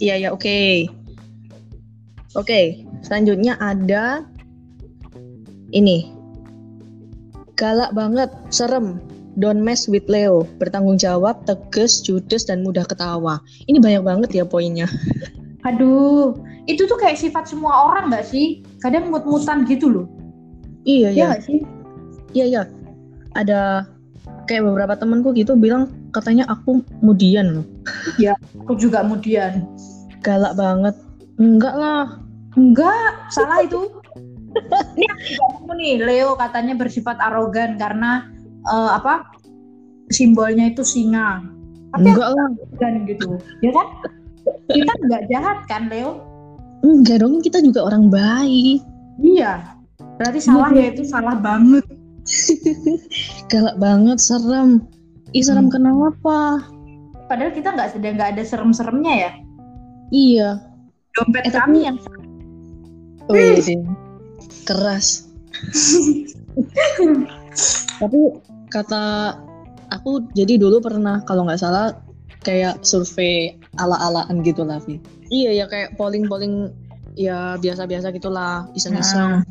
Iya 0.00 0.14
ya 0.16 0.28
oke. 0.32 0.88
Oke, 2.40 2.60
selanjutnya 3.04 3.60
ada 3.60 4.24
ini. 5.76 6.08
Galak 7.60 7.92
banget, 7.92 8.32
serem. 8.48 8.96
Don't 9.36 9.60
mess 9.60 9.84
with 9.84 10.08
Leo. 10.08 10.48
Bertanggung 10.56 10.96
jawab, 10.96 11.44
tegas, 11.44 12.00
judes, 12.00 12.48
dan 12.48 12.64
mudah 12.64 12.88
ketawa. 12.88 13.36
Ini 13.68 13.78
banyak 13.78 14.02
banget 14.02 14.30
ya 14.32 14.44
poinnya. 14.48 14.88
Aduh, 15.68 16.40
itu 16.64 16.88
tuh 16.88 16.96
kayak 16.96 17.20
sifat 17.20 17.44
semua 17.52 17.92
orang 17.92 18.08
nggak 18.08 18.24
sih? 18.24 18.64
Kadang 18.80 19.12
mut-mutan 19.12 19.68
gitu 19.68 19.92
loh. 19.92 20.06
Iya 20.88 21.12
Iya 21.12 21.20
ya, 21.20 21.26
nggak 21.28 21.44
sih? 21.44 21.58
iya 22.32 22.44
ya. 22.48 22.62
Ada 23.36 23.84
kayak 24.48 24.64
beberapa 24.64 24.96
temanku 24.96 25.36
gitu 25.36 25.52
bilang 25.54 25.92
katanya 26.16 26.48
aku 26.48 26.80
mudian 27.04 27.60
loh. 27.60 27.66
Aku 28.64 28.72
juga 28.80 29.04
kemudian. 29.04 29.68
Galak 30.24 30.56
banget. 30.56 30.96
Enggak 31.36 31.76
lah. 31.76 32.24
Enggak, 32.56 33.30
salah 33.30 33.60
itu. 33.60 33.99
Ini 34.96 35.06
aku 35.40 35.70
nih, 35.74 35.94
Leo 36.00 36.34
katanya 36.34 36.74
bersifat 36.74 37.16
arogan 37.18 37.76
karena 37.76 38.26
eh, 38.64 38.90
apa? 38.92 39.26
Simbolnya 40.08 40.68
itu 40.68 40.82
singa. 40.82 41.40
Tapi 41.90 42.06
Enggak 42.06 42.28
lah. 42.34 42.46
arogan 42.50 42.94
gitu, 43.06 43.28
ya 43.62 43.70
kan? 43.70 43.86
Kita 44.66 44.92
nggak 45.06 45.22
jahat 45.28 45.58
kan, 45.66 45.86
Leo? 45.86 46.22
Enggak 46.80 47.20
dong, 47.20 47.38
kita 47.38 47.60
juga 47.60 47.84
orang 47.84 48.08
baik. 48.08 48.82
Iya. 49.18 49.76
Berarti 50.16 50.40
salah 50.40 50.70
ya 50.70 50.90
itu 50.90 51.02
salah 51.04 51.36
banget. 51.36 51.84
Galak 53.52 53.76
banget, 53.76 54.18
serem. 54.18 54.82
Ih, 55.30 55.42
serem 55.42 55.70
Hmm. 55.70 55.72
kenapa? 55.72 56.64
Padahal 57.26 57.54
kita 57.54 57.70
nggak 57.70 57.94
sedang 57.94 58.18
nggak 58.18 58.30
ada 58.34 58.42
serem-seremnya 58.42 59.14
ya. 59.14 59.30
Iya. 60.10 60.48
Dompet 61.14 61.42
Eh, 61.46 61.50
tapi- 61.50 61.58
kami 61.60 61.78
yang 61.86 61.96
Wih, 63.30 63.62
keras. 64.64 65.28
Tapi 68.00 68.20
kata 68.70 69.36
aku 69.90 70.30
jadi 70.32 70.56
dulu 70.56 70.80
pernah 70.80 71.20
kalau 71.26 71.44
nggak 71.44 71.60
salah 71.60 71.92
kayak 72.40 72.80
survei 72.86 73.58
ala-alaan 73.76 74.40
gitu 74.40 74.64
lah, 74.64 74.80
Vi. 74.84 74.96
Iya 75.28 75.64
ya 75.64 75.66
kayak 75.68 76.00
polling-polling 76.00 76.72
ya 77.14 77.60
biasa-biasa 77.60 78.10
gitulah, 78.16 78.66
iseng-iseng. 78.72 79.44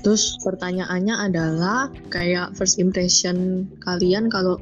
Terus 0.00 0.38
pertanyaannya 0.40 1.14
adalah 1.18 1.90
kayak 2.08 2.56
first 2.56 2.80
impression 2.80 3.68
kalian 3.84 4.30
kalau 4.32 4.56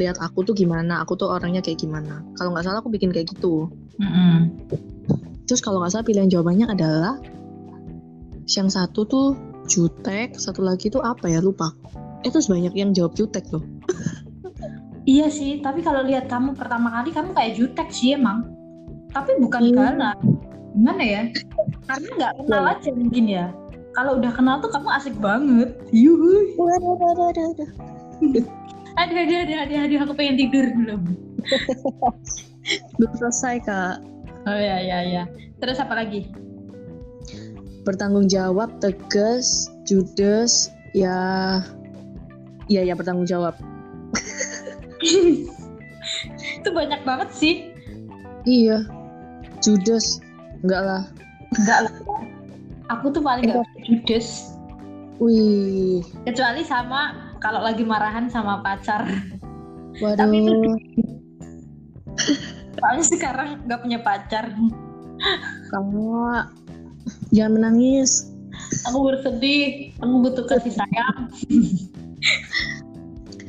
lihat 0.00 0.18
aku 0.18 0.42
tuh 0.42 0.54
gimana, 0.56 1.04
aku 1.04 1.14
tuh 1.14 1.30
orangnya 1.30 1.62
kayak 1.62 1.78
gimana. 1.78 2.24
Kalau 2.34 2.50
nggak 2.50 2.66
salah 2.66 2.82
aku 2.82 2.90
bikin 2.90 3.14
kayak 3.14 3.30
gitu. 3.30 3.70
Mm-mm. 4.02 4.50
Terus 5.46 5.62
kalau 5.62 5.78
nggak 5.84 5.94
salah 5.94 6.06
pilihan 6.06 6.26
jawabannya 6.26 6.66
adalah 6.66 7.14
yang 8.46 8.68
satu 8.68 9.04
tuh 9.04 9.28
jutek, 9.64 10.36
satu 10.36 10.60
lagi 10.60 10.92
tuh 10.92 11.00
apa 11.00 11.26
ya 11.26 11.40
lupa. 11.40 11.72
Eh 12.24 12.30
terus 12.30 12.48
banyak 12.48 12.72
yang 12.72 12.92
jawab 12.92 13.16
jutek 13.16 13.44
loh. 13.50 13.64
Iya 15.04 15.28
sih, 15.28 15.60
tapi 15.60 15.84
kalau 15.84 16.00
lihat 16.00 16.32
kamu 16.32 16.56
pertama 16.56 16.88
kali 16.88 17.12
kamu 17.12 17.36
kayak 17.36 17.60
jutek 17.60 17.92
sih 17.92 18.16
emang. 18.16 18.48
Tapi 19.12 19.36
bukan 19.36 19.68
Hmm. 19.68 19.76
galak. 19.76 20.16
Gimana 20.72 21.02
ya? 21.04 21.22
Karena 21.84 22.08
nggak 22.16 22.32
kenal 22.40 22.64
Iya. 22.64 22.72
aja 22.72 22.90
mungkin 22.96 23.24
ya. 23.28 23.46
Kalau 23.92 24.16
udah 24.16 24.32
kenal 24.32 24.64
tuh 24.64 24.72
kamu 24.72 24.88
asik 24.96 25.12
banget. 25.20 25.76
Yuhu. 25.92 26.56
Waduh, 26.56 26.96
waduh, 26.96 27.24
waduh, 27.28 27.44
waduh. 27.52 27.70
Aduh, 28.96 29.16
aduh, 29.28 29.38
aduh, 29.44 29.56
aduh, 29.60 29.78
aduh, 29.84 29.98
aku 30.08 30.12
pengen 30.16 30.36
tidur 30.40 30.64
belum. 30.72 31.02
Belum 32.96 33.12
selesai 33.20 33.60
kak. 33.60 34.00
Oh 34.48 34.56
ya, 34.56 34.80
ya, 34.80 34.98
ya. 35.04 35.24
Terus 35.60 35.76
apa 35.76 36.00
lagi? 36.00 36.32
Bertanggung 37.84 38.32
jawab, 38.32 38.80
tegas, 38.80 39.68
judes, 39.84 40.72
ya, 40.96 41.60
iya 42.72 42.82
ya 42.82 42.96
bertanggung 42.96 43.28
jawab. 43.28 43.52
itu 46.60 46.68
banyak 46.72 47.00
banget 47.04 47.28
sih. 47.36 47.54
Iya. 48.48 48.88
Judas. 49.64 50.20
Enggak 50.64 50.82
lah. 50.84 51.02
Enggak 51.60 51.78
lah. 51.88 51.94
Aku 52.92 53.08
tuh 53.12 53.24
paling 53.24 53.48
nggak 53.48 53.64
judes. 53.84 54.56
Wih. 55.20 56.04
Kecuali 56.28 56.64
sama 56.64 57.32
kalau 57.40 57.64
lagi 57.64 57.84
marahan 57.84 58.28
sama 58.28 58.60
pacar. 58.60 59.08
Waduh. 60.00 60.20
Tapi 60.20 60.36
itu 60.40 60.52
soalnya 62.76 63.04
sekarang 63.04 63.48
nggak 63.64 63.80
punya 63.80 63.98
pacar. 64.04 64.52
Kamu 65.72 66.04
jangan 67.34 67.58
menangis. 67.58 68.30
Aku 68.86 69.02
bersedih. 69.02 69.90
Aku 69.98 70.22
butuh 70.22 70.46
kasih 70.46 70.70
sayang. 70.70 71.26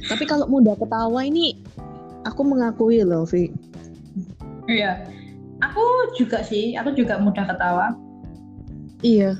Tapi 0.09 0.23
kalau 0.25 0.49
mudah 0.49 0.73
ketawa 0.77 1.21
ini 1.21 1.61
aku 2.25 2.41
mengakui 2.41 3.05
loh, 3.05 3.29
Vi. 3.29 3.53
Iya. 4.65 5.05
Aku 5.61 5.81
juga 6.17 6.41
sih. 6.41 6.73
Aku 6.75 6.97
juga 6.97 7.21
mudah 7.21 7.45
ketawa. 7.45 7.93
Iya. 9.05 9.37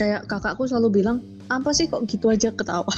Kayak 0.00 0.24
kakakku 0.26 0.64
selalu 0.64 1.04
bilang, 1.04 1.20
apa 1.52 1.70
sih 1.76 1.86
kok 1.86 2.08
gitu 2.08 2.32
aja 2.32 2.48
ketawa? 2.50 2.88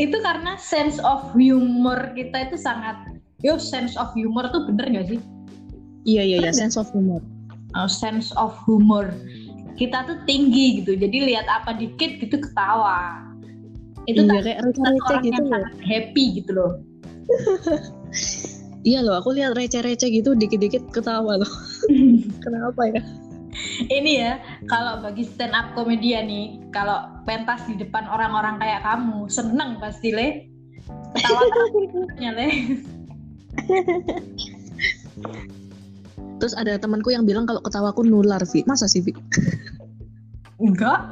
itu 0.00 0.16
karena 0.24 0.56
sense 0.56 0.96
of 1.04 1.28
humor 1.36 2.16
kita 2.16 2.48
itu 2.48 2.56
sangat 2.56 2.96
yo 3.44 3.60
sense 3.60 3.96
of 4.00 4.08
humor 4.16 4.48
tuh 4.48 4.64
bener 4.68 4.88
gak 4.88 5.06
sih 5.12 5.20
Iya 6.08 6.22
iya 6.24 6.36
iya, 6.40 6.52
sense 6.52 6.80
of 6.80 6.88
humor. 6.96 7.20
oh, 7.76 7.88
sense 7.88 8.32
of 8.40 8.56
humor 8.64 9.12
kita 9.76 10.04
tuh 10.04 10.16
tinggi 10.28 10.84
gitu 10.84 10.96
jadi 10.96 11.16
lihat 11.24 11.46
apa 11.48 11.76
dikit 11.76 12.20
gitu 12.20 12.36
ketawa 12.40 13.24
itu 14.04 14.20
iya 14.20 14.28
kan 14.28 14.44
kayak 14.44 14.60
receh-receh 14.64 15.16
gitu 15.24 15.42
loh. 15.44 15.64
happy 15.84 16.24
gitu 16.40 16.52
loh 16.52 16.72
Iya 18.80 19.04
loh, 19.04 19.20
aku 19.20 19.36
lihat 19.36 19.60
receh-receh 19.60 20.08
gitu 20.08 20.32
dikit-dikit 20.32 20.88
ketawa 20.88 21.36
loh. 21.36 21.52
Kenapa 22.42 22.88
ya? 22.88 23.04
ini 23.90 24.22
ya 24.22 24.38
kalau 24.70 25.02
bagi 25.02 25.26
stand 25.26 25.52
up 25.52 25.74
komedian 25.74 26.30
nih 26.30 26.62
kalau 26.70 27.10
pentas 27.26 27.66
di 27.66 27.74
depan 27.76 28.06
orang-orang 28.06 28.56
kayak 28.62 28.82
kamu 28.86 29.26
seneng 29.26 29.76
pasti 29.82 30.14
le 30.14 30.46
ketawa 31.18 31.42
terusnya 31.90 32.30
le 32.34 32.48
Terus 36.40 36.56
ada 36.56 36.80
temanku 36.80 37.12
yang 37.12 37.28
bilang 37.28 37.44
kalau 37.44 37.60
ketawaku 37.60 38.02
nular, 38.02 38.40
Vi. 38.48 38.64
Masa 38.64 38.88
sih, 38.88 39.04
Vi? 39.04 39.12
enggak 40.60 41.08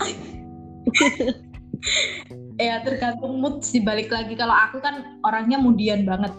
ya 2.60 2.84
tergantung 2.84 3.40
mood 3.40 3.64
sih 3.64 3.80
balik 3.80 4.12
lagi 4.12 4.36
kalau 4.36 4.52
aku 4.52 4.78
kan 4.84 5.18
orangnya 5.24 5.56
mudian 5.56 6.04
banget 6.04 6.32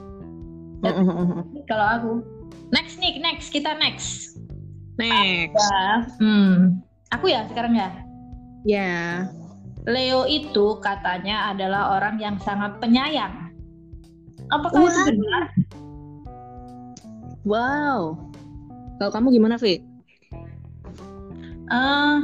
kalau 1.65 1.85
aku 1.97 2.11
next 2.69 3.01
nih 3.01 3.17
next 3.19 3.49
kita 3.49 3.73
next 3.81 4.37
Next. 4.99 5.55
ya 5.57 6.05
hmm 6.21 6.83
aku 7.09 7.33
ya 7.33 7.49
sekarang 7.49 7.75
ya 7.75 7.89
Ya. 8.67 9.23
Leo 9.87 10.27
itu 10.27 10.75
katanya 10.83 11.55
adalah 11.55 11.95
orang 11.95 12.19
yang 12.19 12.35
sangat 12.43 12.75
penyayang 12.83 13.49
apakah 14.53 14.85
itu 14.85 14.99
Wah. 14.99 15.07
benar 15.09 15.43
Wow. 17.47 18.28
Kalau 18.99 19.11
kamu 19.15 19.27
gimana, 19.39 19.55
Vi? 19.55 19.79
Eh, 21.69 22.15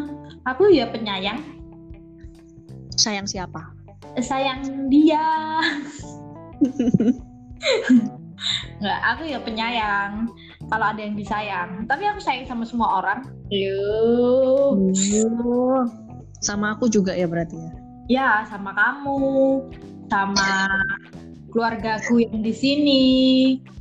aku 0.44 0.70
ya 0.74 0.92
penyayang 0.92 1.40
Sayang 3.00 3.30
siapa? 3.30 3.76
sayang 4.24 4.88
dia 4.88 5.28
Nggak, 8.80 9.00
aku 9.16 9.24
ya 9.28 9.40
penyayang 9.44 10.32
kalau 10.72 10.86
ada 10.92 11.02
yang 11.04 11.16
disayang 11.20 11.84
tapi 11.88 12.08
aku 12.08 12.20
sayang 12.24 12.48
sama 12.48 12.64
semua 12.64 13.04
orang 13.04 13.28
Yuh. 13.52 14.74
Oh. 14.74 15.84
Sama 16.42 16.74
aku 16.74 16.90
juga 16.90 17.14
ya 17.14 17.30
berarti 17.30 17.58
ya. 17.58 17.72
ya 18.10 18.30
sama 18.50 18.74
kamu 18.74 19.62
sama 20.10 20.70
keluargaku 21.56 22.28
yang 22.28 22.44
di 22.44 22.52
sini 22.52 23.04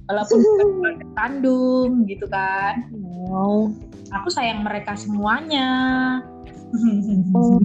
walaupun 0.07 0.39
bukan 0.47 0.67
keluarga 0.71 1.07
kandung 1.19 1.91
gitu 2.07 2.31
kan 2.31 2.87
Wow. 3.25 3.75
aku 4.15 4.29
sayang 4.31 4.63
mereka 4.63 4.95
semuanya 4.95 5.69
Oh. 7.35 7.59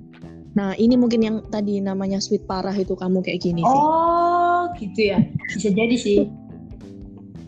Nah, 0.54 0.74
ini 0.76 0.98
mungkin 0.98 1.22
yang 1.22 1.38
tadi 1.48 1.78
namanya 1.80 2.18
sweet 2.18 2.44
parah 2.44 2.74
itu 2.74 2.92
kamu 2.94 3.22
kayak 3.22 3.40
gini, 3.40 3.62
Vi. 3.62 3.70
oh 3.70 4.68
gitu 4.76 5.14
ya 5.14 5.22
bisa 5.48 5.70
jadi 5.70 5.96
sih 5.96 6.26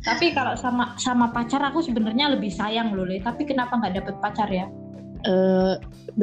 tapi 0.01 0.33
kalau 0.33 0.53
sama 0.57 0.97
sama 0.97 1.29
pacar 1.29 1.61
aku 1.61 1.81
sebenarnya 1.81 2.33
lebih 2.33 2.49
sayang 2.49 2.93
loh 2.93 3.05
Le. 3.05 3.17
tapi 3.19 3.45
kenapa 3.45 3.77
nggak 3.77 4.01
dapet 4.01 4.15
pacar 4.21 4.47
ya 4.47 4.69
Eh, 5.21 5.73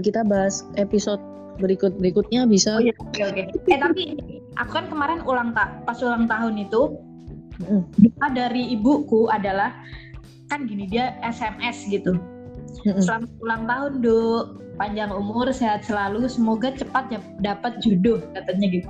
kita 0.03 0.27
bahas 0.27 0.67
episode 0.75 1.23
berikut 1.59 1.95
berikutnya 1.99 2.51
bisa. 2.51 2.79
Oh 2.79 2.83
iya, 2.83 2.95
oke 2.99 3.23
oke. 3.23 3.43
Eh 3.71 3.79
tapi 3.79 4.03
aku 4.59 4.71
kan 4.75 4.87
kemarin 4.91 5.23
ulang 5.25 5.55
tak 5.55 5.87
pas 5.87 5.99
ulang 6.03 6.27
tahun 6.27 6.59
itu 6.59 6.99
Mm. 7.59 7.83
doa 7.91 8.27
dari 8.31 8.71
ibuku 8.71 9.27
adalah 9.35 9.75
kan 10.47 10.71
gini 10.71 10.87
dia 10.87 11.19
SMS 11.27 11.91
gitu. 11.91 12.15
Selamat 13.03 13.35
ulang 13.43 13.67
tahun, 13.67 13.93
Duk. 13.99 14.45
Panjang 14.79 15.11
umur, 15.11 15.51
sehat 15.51 15.83
selalu, 15.83 16.31
semoga 16.31 16.71
cepat 16.71 17.19
dapat 17.43 17.83
jodoh 17.83 18.23
katanya 18.31 18.67
gitu. 18.71 18.89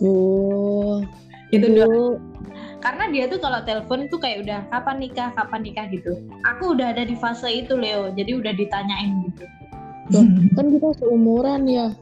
Oh, 0.00 1.04
Itu 1.52 1.68
itu 1.68 1.84
doa. 1.84 2.16
Karena 2.80 3.12
dia 3.12 3.28
tuh 3.28 3.44
kalau 3.44 3.60
telepon 3.60 4.08
tuh 4.08 4.16
kayak 4.16 4.48
udah 4.48 4.60
kapan 4.72 4.96
nikah, 4.96 5.28
kapan 5.36 5.60
nikah 5.60 5.84
gitu. 5.92 6.16
Aku 6.56 6.72
udah 6.72 6.96
ada 6.96 7.04
di 7.04 7.12
fase 7.14 7.52
itu, 7.52 7.76
Leo. 7.76 8.08
Jadi 8.16 8.40
udah 8.40 8.56
ditanyain 8.56 9.28
gitu. 9.28 9.44
Loh, 10.16 10.24
kan 10.56 10.66
kita 10.72 10.88
seumuran 10.96 11.68
ya. 11.68 11.92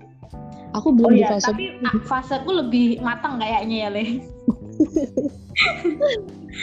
Aku 0.79 0.95
belum 0.95 1.11
Oh 1.11 1.15
di 1.15 1.23
iya, 1.27 1.35
fase 1.35 1.51
tapi 1.51 1.65
ah, 1.83 1.95
faseku 2.07 2.51
lebih 2.55 3.03
matang 3.03 3.43
kayaknya 3.43 3.77
ya, 3.87 3.89
Le. 3.91 4.05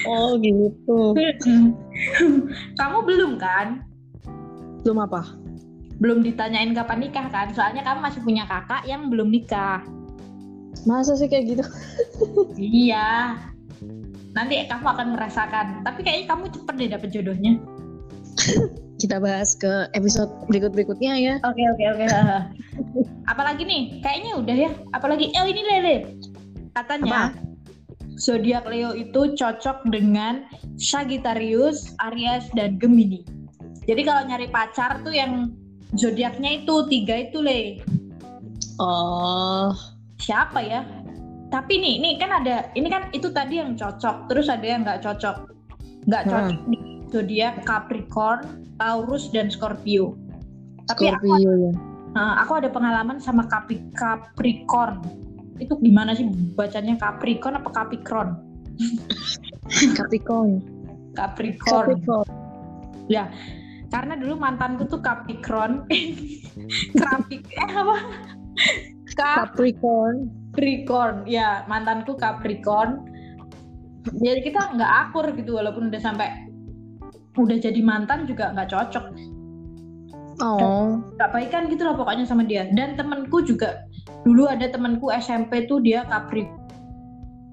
Oh 0.06 0.38
gitu. 0.38 1.16
Kamu 2.80 2.98
belum 3.06 3.32
kan? 3.42 3.88
Belum 4.84 5.00
apa? 5.02 5.26
Belum 5.98 6.22
ditanyain 6.22 6.78
kapan 6.78 7.10
nikah 7.10 7.28
kan? 7.34 7.50
Soalnya 7.58 7.82
kamu 7.82 8.00
masih 8.06 8.22
punya 8.22 8.46
kakak 8.46 8.86
yang 8.86 9.10
belum 9.10 9.34
nikah. 9.34 9.82
Masa 10.86 11.18
sih 11.18 11.26
kayak 11.26 11.58
gitu? 11.58 11.66
Iya. 12.58 13.38
Nanti 14.38 14.62
kamu 14.70 14.86
akan 14.86 15.08
merasakan. 15.18 15.82
Tapi 15.82 16.06
kayaknya 16.06 16.26
kamu 16.30 16.44
cepet 16.54 16.74
deh 16.78 16.90
dapet 16.94 17.10
jodohnya. 17.10 17.58
Kita 19.02 19.18
bahas 19.18 19.58
ke 19.58 19.90
episode 19.98 20.30
berikut 20.46 20.74
berikutnya 20.74 21.14
ya. 21.18 21.36
Oke 21.42 21.64
oke 21.74 21.84
oke. 21.98 22.06
Apalagi 23.28 23.64
nih? 23.68 24.00
Kayaknya 24.02 24.32
udah 24.40 24.56
ya. 24.56 24.72
Apalagi 24.94 25.34
eh 25.34 25.46
ini 25.46 25.62
Lele. 25.66 25.96
Katanya 26.74 27.34
zodiak 28.18 28.66
Leo 28.70 28.94
itu 28.98 29.34
cocok 29.38 29.88
dengan 29.90 30.46
Sagittarius, 30.78 31.94
Aries, 32.10 32.50
dan 32.58 32.82
Gemini. 32.82 33.22
Jadi 33.88 34.02
kalau 34.04 34.28
nyari 34.28 34.52
pacar 34.52 35.00
tuh 35.06 35.16
yang 35.16 35.54
zodiaknya 35.96 36.66
itu 36.66 36.76
tiga 36.92 37.30
itu 37.30 37.40
le. 37.40 37.82
Oh, 38.78 39.72
Siapa 40.18 40.60
ya? 40.60 40.84
Tapi 41.48 41.80
nih, 41.80 41.96
nih 42.04 42.14
kan 42.20 42.44
ada, 42.44 42.68
ini 42.76 42.92
kan 42.92 43.08
itu 43.16 43.32
tadi 43.32 43.64
yang 43.64 43.80
cocok, 43.80 44.28
terus 44.28 44.52
ada 44.52 44.66
yang 44.68 44.84
nggak 44.84 45.00
cocok. 45.00 45.48
Nggak 46.04 46.24
Hmm. 46.28 46.32
cocok 46.36 46.60
di 46.68 46.78
zodiak 47.08 47.56
Capricorn, 47.64 48.68
Taurus, 48.76 49.32
dan 49.32 49.48
Scorpio. 49.48 50.20
Tapi 50.92 51.08
aku, 51.08 51.24
Scorpio 51.24 51.52
ya. 51.56 51.72
Eh, 52.18 52.34
aku 52.42 52.58
ada 52.58 52.70
pengalaman 52.74 53.22
sama 53.22 53.46
Capri, 53.46 53.78
Capricorn. 53.94 55.06
Itu 55.62 55.78
gimana 55.78 56.18
sih 56.18 56.26
bacanya 56.58 56.98
Capricorn 56.98 57.62
apa 57.62 57.70
Capricorn? 57.70 58.30
Capricorn. 59.98 60.62
Capricorn. 61.14 61.86
Capricorn. 61.94 62.30
Ya, 63.08 63.30
karena 63.94 64.20
dulu 64.20 64.38
mantanku 64.42 64.90
tuh 64.90 65.00
Capricorn. 65.00 65.86
Capri, 67.02 67.38
eh 67.42 67.72
apa? 67.72 67.98
Capricorn. 69.18 70.30
Capricorn, 70.58 71.30
ya 71.30 71.62
mantanku 71.70 72.18
Capricorn. 72.18 73.06
Jadi 74.10 74.40
kita 74.42 74.74
nggak 74.74 74.92
akur 75.10 75.30
gitu 75.38 75.62
walaupun 75.62 75.94
udah 75.94 76.02
sampai 76.02 76.50
udah 77.38 77.58
jadi 77.62 77.78
mantan 77.86 78.26
juga 78.26 78.50
nggak 78.56 78.74
cocok, 78.74 79.06
Oh, 80.38 81.02
nggak 81.18 81.30
baikan 81.34 81.66
gitu 81.66 81.82
lah 81.82 81.98
pokoknya 81.98 82.26
sama 82.30 82.46
dia. 82.46 82.70
Dan 82.70 82.94
temenku 82.94 83.42
juga 83.42 83.86
dulu 84.22 84.46
ada 84.46 84.70
temenku 84.70 85.10
SMP 85.10 85.66
tuh 85.66 85.82
dia 85.82 86.06
Capricorn. 86.06 86.62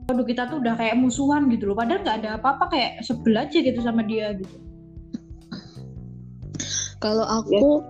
Waduh 0.05 0.27
kita 0.29 0.53
tuh 0.53 0.61
udah 0.61 0.77
kayak 0.77 1.01
musuhan 1.01 1.49
gitu 1.49 1.73
loh. 1.73 1.77
Padahal 1.81 2.05
nggak 2.05 2.17
ada 2.25 2.31
apa-apa 2.37 2.69
kayak 2.69 3.01
sebel 3.01 3.41
aja 3.41 3.57
gitu 3.57 3.81
sama 3.81 4.05
dia 4.05 4.37
gitu. 4.37 4.57
kalau 7.05 7.25
aku 7.29 7.85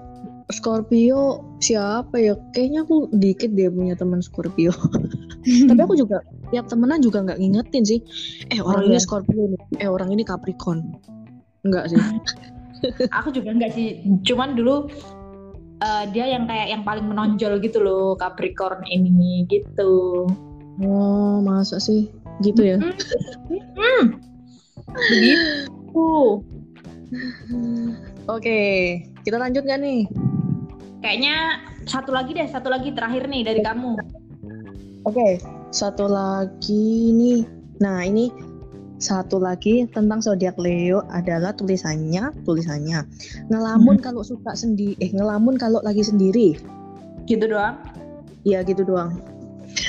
Scorpio 0.50 1.42
siapa 1.62 2.18
ya? 2.18 2.34
Kayaknya 2.50 2.86
aku 2.86 3.08
dikit 3.14 3.50
dia 3.54 3.70
punya 3.70 3.94
teman 3.98 4.22
Scorpio. 4.22 4.74
Tapi 5.70 5.80
aku 5.80 5.94
juga 5.98 6.22
tiap 6.54 6.70
temenan 6.70 7.02
juga 7.02 7.22
nggak 7.26 7.38
ngingetin 7.42 7.82
sih. 7.82 8.00
Eh 8.54 8.62
orang 8.62 8.86
Oh, 8.86 8.88
ini 8.90 8.98
iya. 8.98 9.02
Scorpio 9.02 9.42
nih. 9.50 9.62
Eh 9.82 9.88
orang 9.90 10.14
ini 10.14 10.22
Capricorn. 10.22 10.98
Enggak 11.66 11.90
sih. 11.90 11.98
aku 13.16 13.28
juga 13.34 13.54
enggak 13.54 13.72
sih 13.74 14.02
cuman 14.26 14.56
dulu 14.58 14.88
eh, 15.82 16.04
dia 16.10 16.30
yang 16.30 16.48
kayak 16.48 16.68
yang 16.74 16.82
paling 16.82 17.06
menonjol 17.06 17.58
gitu 17.62 17.78
loh 17.82 18.14
Capricorn 18.18 18.82
ini 18.88 19.46
gitu 19.48 20.26
Oh 20.82 21.38
masa 21.38 21.78
sih 21.78 22.10
gitu 22.42 22.66
ya? 22.66 22.82
hmm. 22.82 24.04
begitu 24.94 26.08
Oke 28.34 28.60
kita 29.22 29.36
lanjut 29.38 29.62
nggak 29.64 29.80
nih? 29.80 30.02
kayaknya 31.04 31.60
satu 31.84 32.16
lagi 32.16 32.32
deh 32.32 32.48
satu 32.48 32.72
lagi 32.72 32.88
terakhir 32.96 33.28
nih 33.28 33.44
dari 33.44 33.60
kamu 33.60 33.92
Oke 35.04 35.36
satu 35.74 36.06
lagi 36.06 37.10
nih. 37.10 37.42
Nah 37.82 38.06
ini 38.06 38.30
satu 39.04 39.36
lagi 39.36 39.84
tentang 39.92 40.24
zodiak 40.24 40.56
Leo 40.56 41.04
adalah 41.12 41.52
tulisannya 41.52 42.32
tulisannya 42.48 43.04
ngelamun 43.52 44.00
kalau 44.00 44.24
suka 44.24 44.56
sendiri 44.56 44.96
eh 45.04 45.12
ngelamun 45.12 45.60
kalau 45.60 45.84
lagi 45.84 46.00
sendiri 46.00 46.56
gitu 47.28 47.44
doang 47.44 47.76
Iya 48.44 48.60
gitu 48.60 48.84
doang. 48.84 49.24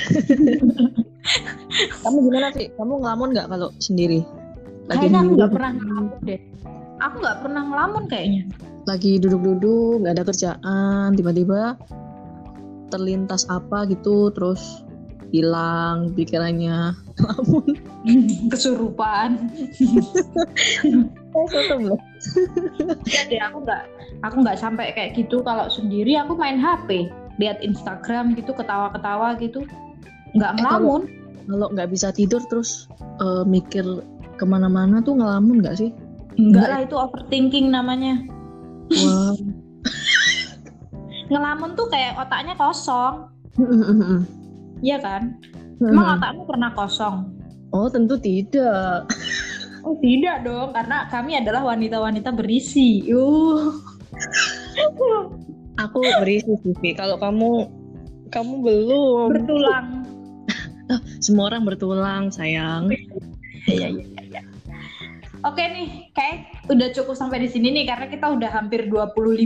Kamu 2.07 2.17
gimana 2.23 2.55
sih? 2.55 2.71
Kamu 2.79 3.03
ngelamun 3.03 3.35
nggak 3.35 3.51
kalau 3.51 3.67
sendiri? 3.83 4.23
Lagi 4.87 5.11
kayaknya 5.11 5.27
aku 5.27 5.31
nggak 5.35 5.51
pernah 5.51 5.71
ngelamun 5.75 6.19
deh 6.23 6.39
aku 7.01 7.15
nggak 7.21 7.39
pernah 7.43 7.61
ngelamun 7.67 8.03
kayaknya 8.07 8.43
lagi 8.85 9.17
duduk-duduk, 9.17 10.05
nggak 10.05 10.13
ada 10.13 10.23
kerjaan, 10.29 11.17
tiba-tiba 11.17 11.73
terlintas 12.93 13.49
apa 13.49 13.89
gitu, 13.89 14.29
terus 14.29 14.85
hilang 15.33 16.13
pikirannya. 16.13 16.93
Ngelamun. 17.15 17.65
kesurupan. 18.51 19.29
Loh. 21.79 21.99
Enggak 23.03 23.23
deh 23.27 23.41
aku 23.41 23.57
nggak 23.63 23.81
aku 24.23 24.35
nggak 24.43 24.57
sampai 24.59 24.91
kayak 24.91 25.15
gitu. 25.15 25.39
Kalau 25.41 25.67
sendiri 25.67 26.15
aku 26.15 26.35
main 26.35 26.59
HP 26.59 27.07
lihat 27.39 27.59
Instagram 27.59 28.35
gitu 28.35 28.51
ketawa-ketawa 28.51 29.35
gitu. 29.39 29.63
Nggak 30.33 30.51
Eh, 30.53 30.63
kalau- 30.63 31.01
ngelamun. 31.01 31.01
Kalau 31.45 31.67
nggak 31.71 31.89
bisa 31.89 32.09
tidur 32.09 32.41
terus 32.49 32.89
eh, 33.21 33.43
mikir 33.45 33.85
ke 34.35 34.43
mana-mana 34.43 34.99
tuh 34.99 35.15
ngelamun 35.15 35.61
nggak 35.63 35.77
sih? 35.77 35.91
enggak 36.35 36.67
lah 36.67 36.79
itu 36.83 36.95
overthinking 36.99 37.71
namanya. 37.71 38.19
Wah. 38.91 39.31
ngelamun 41.31 41.79
tuh 41.79 41.87
kayak 41.87 42.19
otaknya 42.19 42.59
kosong. 42.59 43.31
Iya 44.83 44.99
kan 44.99 45.39
emang 45.81 46.19
otakmu 46.19 46.43
pernah 46.47 46.71
kosong 46.75 47.15
oh 47.75 47.87
tentu 47.91 48.15
tidak. 48.19 49.09
oh 49.83 49.95
tidak 49.99 50.47
dong 50.47 50.71
karena 50.71 51.05
kami 51.11 51.37
adalah 51.39 51.75
wanita-wanita 51.75 52.31
berisi 52.31 53.09
uh 53.11 53.73
Aku 55.75 55.99
berisi 56.23 56.55
sih. 56.55 56.93
Kalau 56.95 57.19
kamu 57.19 57.67
kamu 58.31 58.53
belum. 58.63 59.27
bertulang 59.31 59.87
Semua 61.25 61.51
orang 61.51 61.65
bertulang 61.67 62.23
sayang. 62.31 62.93
Iya, 63.65 63.89
iya, 63.89 64.05
iya, 64.05 64.21
iya. 64.29 64.41
Oke 65.45 65.61
nih, 65.61 66.09
kayak 66.13 66.65
udah 66.69 66.89
cukup 66.93 67.13
sampai 67.17 67.41
di 67.45 67.49
sini 67.49 67.69
nih 67.73 67.85
karena 67.85 68.09
kita 68.09 68.33
udah 68.33 68.49
hampir 68.49 68.89
25 68.89 69.45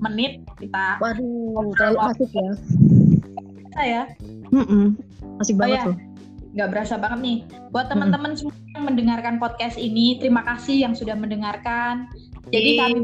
menit 0.00 0.40
kita 0.56 0.96
Waduh, 1.00 1.72
terlalu 1.76 1.98
asik 2.08 2.30
ya. 2.32 2.50
kita 3.68 3.82
ya. 3.84 4.02
Mm-mm. 4.54 4.94
Asik 5.42 5.58
banget 5.58 5.82
ya. 5.82 5.84
tuh. 5.90 5.96
Nggak 6.54 6.68
berasa 6.70 6.94
banget 6.94 7.20
nih. 7.26 7.38
Buat 7.74 7.90
teman-teman 7.90 8.38
semua 8.38 8.54
yang 8.78 8.86
mendengarkan 8.86 9.42
podcast 9.42 9.74
ini, 9.74 10.22
terima 10.22 10.46
kasih 10.46 10.86
yang 10.86 10.94
sudah 10.94 11.18
mendengarkan. 11.18 12.06
Jadi 12.54 12.78
kami 12.78 12.98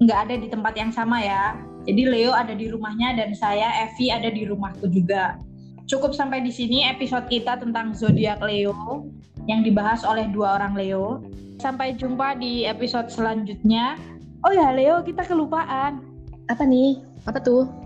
nggak 0.00 0.18
ada 0.28 0.34
di 0.40 0.48
tempat 0.48 0.72
yang 0.80 0.88
sama 0.88 1.20
ya. 1.20 1.60
Jadi 1.84 2.08
Leo 2.08 2.32
ada 2.32 2.56
di 2.56 2.72
rumahnya 2.72 3.20
dan 3.20 3.36
saya 3.36 3.68
Evi 3.84 4.08
ada 4.08 4.32
di 4.32 4.48
rumahku 4.48 4.88
juga. 4.88 5.36
Cukup 5.84 6.16
sampai 6.16 6.40
di 6.40 6.48
sini 6.48 6.88
episode 6.88 7.28
kita 7.28 7.60
tentang 7.60 7.92
zodiak 7.92 8.40
Leo 8.40 9.04
yang 9.44 9.60
dibahas 9.60 10.00
oleh 10.08 10.24
dua 10.32 10.56
orang 10.56 10.72
Leo. 10.72 11.20
Sampai 11.60 11.92
jumpa 11.92 12.40
di 12.40 12.64
episode 12.64 13.12
selanjutnya. 13.12 14.00
Oh 14.48 14.52
ya 14.52 14.72
Leo, 14.72 15.04
kita 15.04 15.28
kelupaan. 15.28 16.00
Apa 16.48 16.64
nih? 16.64 17.04
Apa 17.28 17.36
tuh? 17.44 17.83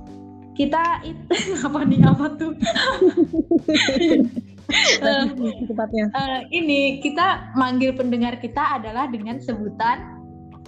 Kita 0.59 1.07
itu 1.07 1.23
apa 1.71 1.81
nih 1.87 2.03
apa 2.03 2.27
tuh? 2.35 2.53
Tepatnya. 5.71 6.13
eh, 6.13 6.41
ini 6.53 7.01
kita 7.01 7.57
manggil 7.57 7.97
pendengar 7.97 8.37
kita 8.37 8.77
adalah 8.77 9.09
dengan 9.09 9.41
sebutan 9.41 10.19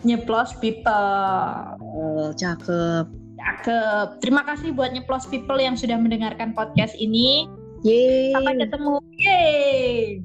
nyeplos 0.07 0.57
people. 0.63 1.77
Oh, 1.83 2.33
cakep. 2.33 3.11
Cakep. 3.37 4.07
Terima 4.25 4.47
kasih 4.47 4.73
buat 4.73 4.93
nyeplos 4.95 5.29
people 5.29 5.61
yang 5.61 5.77
sudah 5.77 6.01
mendengarkan 6.01 6.57
podcast 6.57 6.97
ini. 6.97 7.45
Yeay. 7.85 8.33
Sampai 8.33 8.55
ketemu. 8.57 8.95
Yeay. 9.21 10.21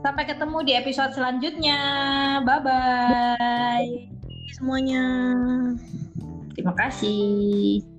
Sampai 0.00 0.24
ketemu 0.24 0.58
di 0.64 0.72
episode 0.78 1.12
selanjutnya. 1.12 1.80
Bye 2.46 2.60
bye. 2.62 3.90
semuanya. 4.60 5.02
Terima 6.52 6.76
kasih. 6.76 7.89